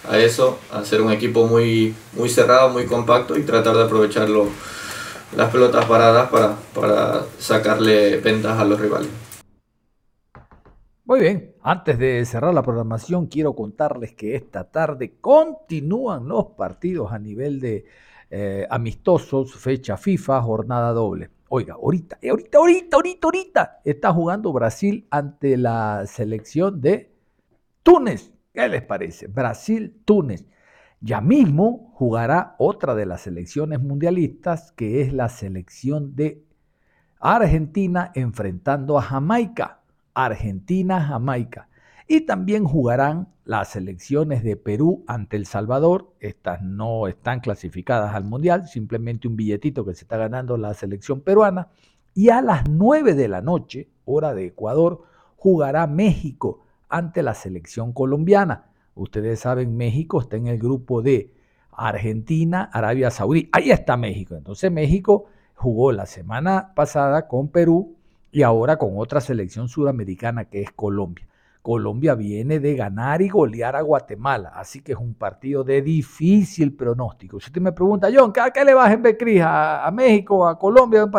a, 0.10 0.18
eso, 0.20 0.60
a 0.72 0.84
ser 0.84 1.02
un 1.02 1.12
equipo 1.12 1.48
muy, 1.48 1.96
muy 2.14 2.30
cerrado, 2.30 2.70
muy 2.70 2.86
compacto 2.86 3.38
y 3.38 3.44
tratar 3.44 3.76
de 3.76 3.84
aprovechar 3.84 4.28
las 4.30 5.50
pelotas 5.50 5.86
paradas 5.86 6.30
para, 6.30 6.58
para 6.74 7.26
sacarle 7.40 8.18
ventas 8.18 8.60
a 8.60 8.66
los 8.66 8.80
rivales. 8.80 9.10
Muy 11.06 11.20
bien, 11.20 11.45
antes 11.68 11.98
de 11.98 12.24
cerrar 12.26 12.54
la 12.54 12.62
programación, 12.62 13.26
quiero 13.26 13.56
contarles 13.56 14.14
que 14.14 14.36
esta 14.36 14.66
tarde 14.70 15.16
continúan 15.20 16.28
los 16.28 16.52
partidos 16.52 17.12
a 17.12 17.18
nivel 17.18 17.60
de 17.60 17.86
eh, 18.30 18.68
amistosos, 18.70 19.56
fecha 19.56 19.98
FIFA, 19.98 20.44
jornada 20.44 20.92
doble. 20.92 21.32
Oiga, 21.50 21.74
ahorita, 21.74 22.20
eh, 22.22 22.30
ahorita, 22.30 22.60
ahorita, 22.60 22.98
ahorita, 22.98 23.28
ahorita 23.28 23.82
está 23.84 24.14
jugando 24.14 24.54
Brasil 24.54 25.08
ante 25.10 25.58
la 25.58 26.04
selección 26.06 26.82
de 26.82 27.12
Túnez. 27.82 28.32
¿Qué 28.54 28.70
les 28.70 28.84
parece? 28.84 29.26
Brasil-Túnez. 29.26 30.46
Ya 31.02 31.20
mismo 31.20 31.92
jugará 31.96 32.56
otra 32.60 32.94
de 32.94 33.08
las 33.08 33.22
selecciones 33.22 33.82
mundialistas, 33.82 34.72
que 34.72 35.02
es 35.02 35.12
la 35.12 35.30
selección 35.30 36.16
de 36.16 36.46
Argentina 37.20 38.12
enfrentando 38.14 39.00
a 39.00 39.02
Jamaica. 39.02 39.82
Argentina-Jamaica. 40.16 41.70
Y 42.08 42.22
también 42.22 42.66
jugarán 42.66 43.30
las 43.46 43.70
selecciones 43.70 44.44
de 44.44 44.56
Perú 44.56 45.04
ante 45.08 45.38
El 45.38 45.46
Salvador. 45.46 46.14
Estas 46.20 46.62
no 46.62 47.08
están 47.08 47.40
clasificadas 47.40 48.16
al 48.16 48.24
Mundial, 48.24 48.68
simplemente 48.68 49.28
un 49.28 49.36
billetito 49.36 49.86
que 49.86 49.94
se 49.94 50.06
está 50.06 50.18
ganando 50.18 50.58
la 50.58 50.74
selección 50.74 51.22
peruana. 51.22 51.70
Y 52.14 52.30
a 52.30 52.42
las 52.42 52.70
9 52.70 53.14
de 53.14 53.28
la 53.28 53.42
noche, 53.42 53.90
hora 54.06 54.34
de 54.34 54.48
Ecuador, 54.48 55.04
jugará 55.36 55.86
México 55.88 56.66
ante 56.90 57.22
la 57.22 57.34
selección 57.34 57.92
colombiana. 57.92 58.70
Ustedes 58.96 59.42
saben, 59.42 59.76
México 59.76 60.22
está 60.22 60.38
en 60.38 60.48
el 60.48 60.58
grupo 60.58 61.02
de 61.02 61.34
Argentina, 61.72 62.70
Arabia 62.72 63.12
Saudí. 63.12 63.50
Ahí 63.52 63.72
está 63.72 63.98
México. 63.98 64.36
Entonces 64.36 64.72
México 64.72 65.26
jugó 65.56 65.92
la 65.92 66.06
semana 66.06 66.74
pasada 66.76 67.28
con 67.28 67.50
Perú 67.50 67.98
y 68.36 68.44
ahora 68.44 68.76
con 68.76 68.98
otra 68.98 69.22
selección 69.22 69.70
sudamericana 69.70 70.44
que 70.50 70.62
es 70.62 70.72
Colombia. 70.72 71.26
Colombia 71.62 72.16
viene 72.16 72.60
de 72.60 72.76
ganar 72.76 73.22
y 73.22 73.30
golear 73.30 73.78
a 73.78 73.82
Guatemala, 73.82 74.52
así 74.54 74.82
que 74.82 74.92
es 74.92 74.98
un 74.98 75.14
partido 75.14 75.64
de 75.64 75.82
difícil 75.82 76.76
pronóstico. 76.76 77.40
Si 77.40 77.46
usted 77.46 77.62
me 77.62 77.72
pregunta, 77.72 78.10
John, 78.14 78.34
¿a 78.42 78.52
qué 78.52 78.66
le 78.66 78.74
vas 78.74 78.92
en 78.92 79.04
Becris? 79.04 79.42
¿A, 79.42 79.88
¿A, 79.88 79.92
México? 79.92 80.46
¿A 80.46 80.60
Colombia? 80.60 81.10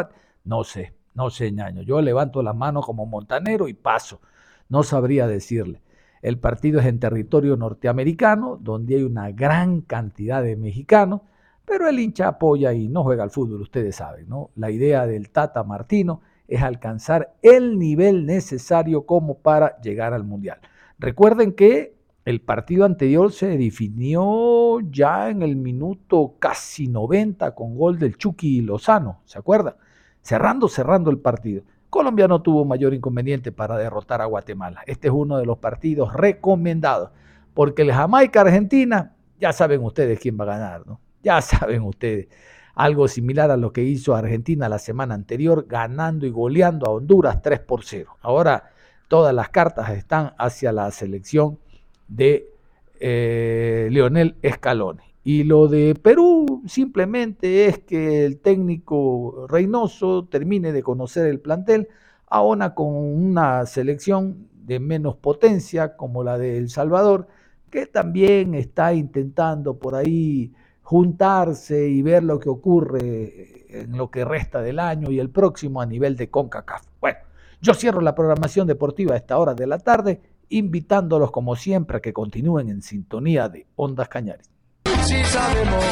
No 0.44 0.62
sé, 0.62 0.92
no 1.14 1.30
sé, 1.30 1.50
ñaño. 1.50 1.80
Yo 1.80 2.02
levanto 2.02 2.42
la 2.42 2.52
mano 2.52 2.82
como 2.82 3.06
montanero 3.06 3.66
y 3.66 3.72
paso. 3.72 4.20
No 4.68 4.82
sabría 4.82 5.26
decirle. 5.26 5.80
El 6.20 6.38
partido 6.38 6.80
es 6.80 6.86
en 6.86 7.00
territorio 7.00 7.56
norteamericano, 7.56 8.58
donde 8.60 8.96
hay 8.96 9.04
una 9.04 9.30
gran 9.30 9.80
cantidad 9.80 10.42
de 10.42 10.54
mexicanos, 10.56 11.22
pero 11.64 11.88
el 11.88 11.98
hincha 11.98 12.28
apoya 12.28 12.74
y 12.74 12.88
no 12.88 13.04
juega 13.04 13.22
al 13.22 13.30
fútbol, 13.30 13.62
ustedes 13.62 13.96
saben, 13.96 14.28
¿no? 14.28 14.50
La 14.54 14.70
idea 14.70 15.06
del 15.06 15.30
Tata 15.30 15.64
Martino 15.64 16.20
es 16.48 16.62
alcanzar 16.62 17.34
el 17.42 17.78
nivel 17.78 18.26
necesario 18.26 19.06
como 19.06 19.38
para 19.38 19.80
llegar 19.80 20.12
al 20.12 20.24
Mundial. 20.24 20.58
Recuerden 20.98 21.52
que 21.52 21.94
el 22.24 22.40
partido 22.40 22.84
anterior 22.84 23.32
se 23.32 23.56
definió 23.56 24.80
ya 24.90 25.30
en 25.30 25.42
el 25.42 25.56
minuto 25.56 26.34
casi 26.38 26.88
90 26.88 27.54
con 27.54 27.76
gol 27.76 27.98
del 27.98 28.16
Chucky 28.16 28.62
Lozano, 28.62 29.20
¿se 29.24 29.38
acuerda? 29.38 29.76
Cerrando, 30.22 30.68
cerrando 30.68 31.10
el 31.10 31.18
partido. 31.18 31.62
Colombia 31.88 32.26
no 32.26 32.42
tuvo 32.42 32.64
mayor 32.64 32.94
inconveniente 32.94 33.52
para 33.52 33.78
derrotar 33.78 34.20
a 34.20 34.24
Guatemala. 34.24 34.82
Este 34.86 35.08
es 35.08 35.14
uno 35.14 35.38
de 35.38 35.46
los 35.46 35.58
partidos 35.58 36.12
recomendados, 36.14 37.10
porque 37.54 37.82
el 37.82 37.92
Jamaica-Argentina, 37.92 39.14
ya 39.38 39.52
saben 39.52 39.82
ustedes 39.84 40.18
quién 40.18 40.36
va 40.38 40.44
a 40.44 40.58
ganar, 40.58 40.86
¿no? 40.86 41.00
Ya 41.22 41.40
saben 41.40 41.82
ustedes 41.82 42.28
algo 42.76 43.08
similar 43.08 43.50
a 43.50 43.56
lo 43.56 43.72
que 43.72 43.82
hizo 43.82 44.14
Argentina 44.14 44.68
la 44.68 44.78
semana 44.78 45.14
anterior, 45.14 45.66
ganando 45.66 46.26
y 46.26 46.30
goleando 46.30 46.86
a 46.86 46.90
Honduras 46.90 47.40
3 47.42 47.60
por 47.60 47.82
0. 47.82 48.18
Ahora 48.20 48.70
todas 49.08 49.34
las 49.34 49.48
cartas 49.48 49.90
están 49.90 50.34
hacia 50.38 50.72
la 50.72 50.90
selección 50.90 51.58
de 52.06 52.50
eh, 53.00 53.88
Leonel 53.90 54.36
Scaloni. 54.46 55.00
Y 55.24 55.44
lo 55.44 55.68
de 55.68 55.94
Perú 55.94 56.62
simplemente 56.66 57.66
es 57.66 57.78
que 57.78 58.26
el 58.26 58.38
técnico 58.38 59.46
Reynoso 59.48 60.26
termine 60.26 60.70
de 60.72 60.82
conocer 60.82 61.26
el 61.26 61.40
plantel, 61.40 61.88
ahora 62.28 62.74
con 62.74 62.94
una 62.94 63.64
selección 63.64 64.48
de 64.52 64.80
menos 64.80 65.16
potencia 65.16 65.96
como 65.96 66.22
la 66.22 66.36
de 66.36 66.58
El 66.58 66.68
Salvador, 66.68 67.26
que 67.70 67.86
también 67.86 68.54
está 68.54 68.92
intentando 68.92 69.78
por 69.78 69.94
ahí 69.94 70.52
juntarse 70.86 71.88
y 71.88 72.00
ver 72.00 72.22
lo 72.22 72.38
que 72.38 72.48
ocurre 72.48 73.66
en 73.68 73.96
lo 73.96 74.08
que 74.08 74.24
resta 74.24 74.62
del 74.62 74.78
año 74.78 75.10
y 75.10 75.18
el 75.18 75.30
próximo 75.30 75.80
a 75.80 75.86
nivel 75.86 76.14
de 76.14 76.30
CONCACAF. 76.30 76.86
Bueno, 77.00 77.18
yo 77.60 77.74
cierro 77.74 78.00
la 78.00 78.14
programación 78.14 78.68
deportiva 78.68 79.14
a 79.14 79.16
esta 79.16 79.36
hora 79.36 79.54
de 79.54 79.66
la 79.66 79.80
tarde, 79.80 80.20
invitándolos 80.48 81.32
como 81.32 81.56
siempre 81.56 81.96
a 81.96 82.00
que 82.00 82.12
continúen 82.12 82.68
en 82.68 82.82
sintonía 82.82 83.48
de 83.48 83.66
Ondas 83.74 84.08
Cañares. 84.08 84.48
Si 85.02 85.24
sabemos 85.24 85.84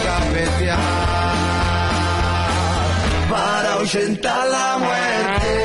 ahuyentar 3.75 4.49
la 4.49 4.79
muerte. 4.79 5.64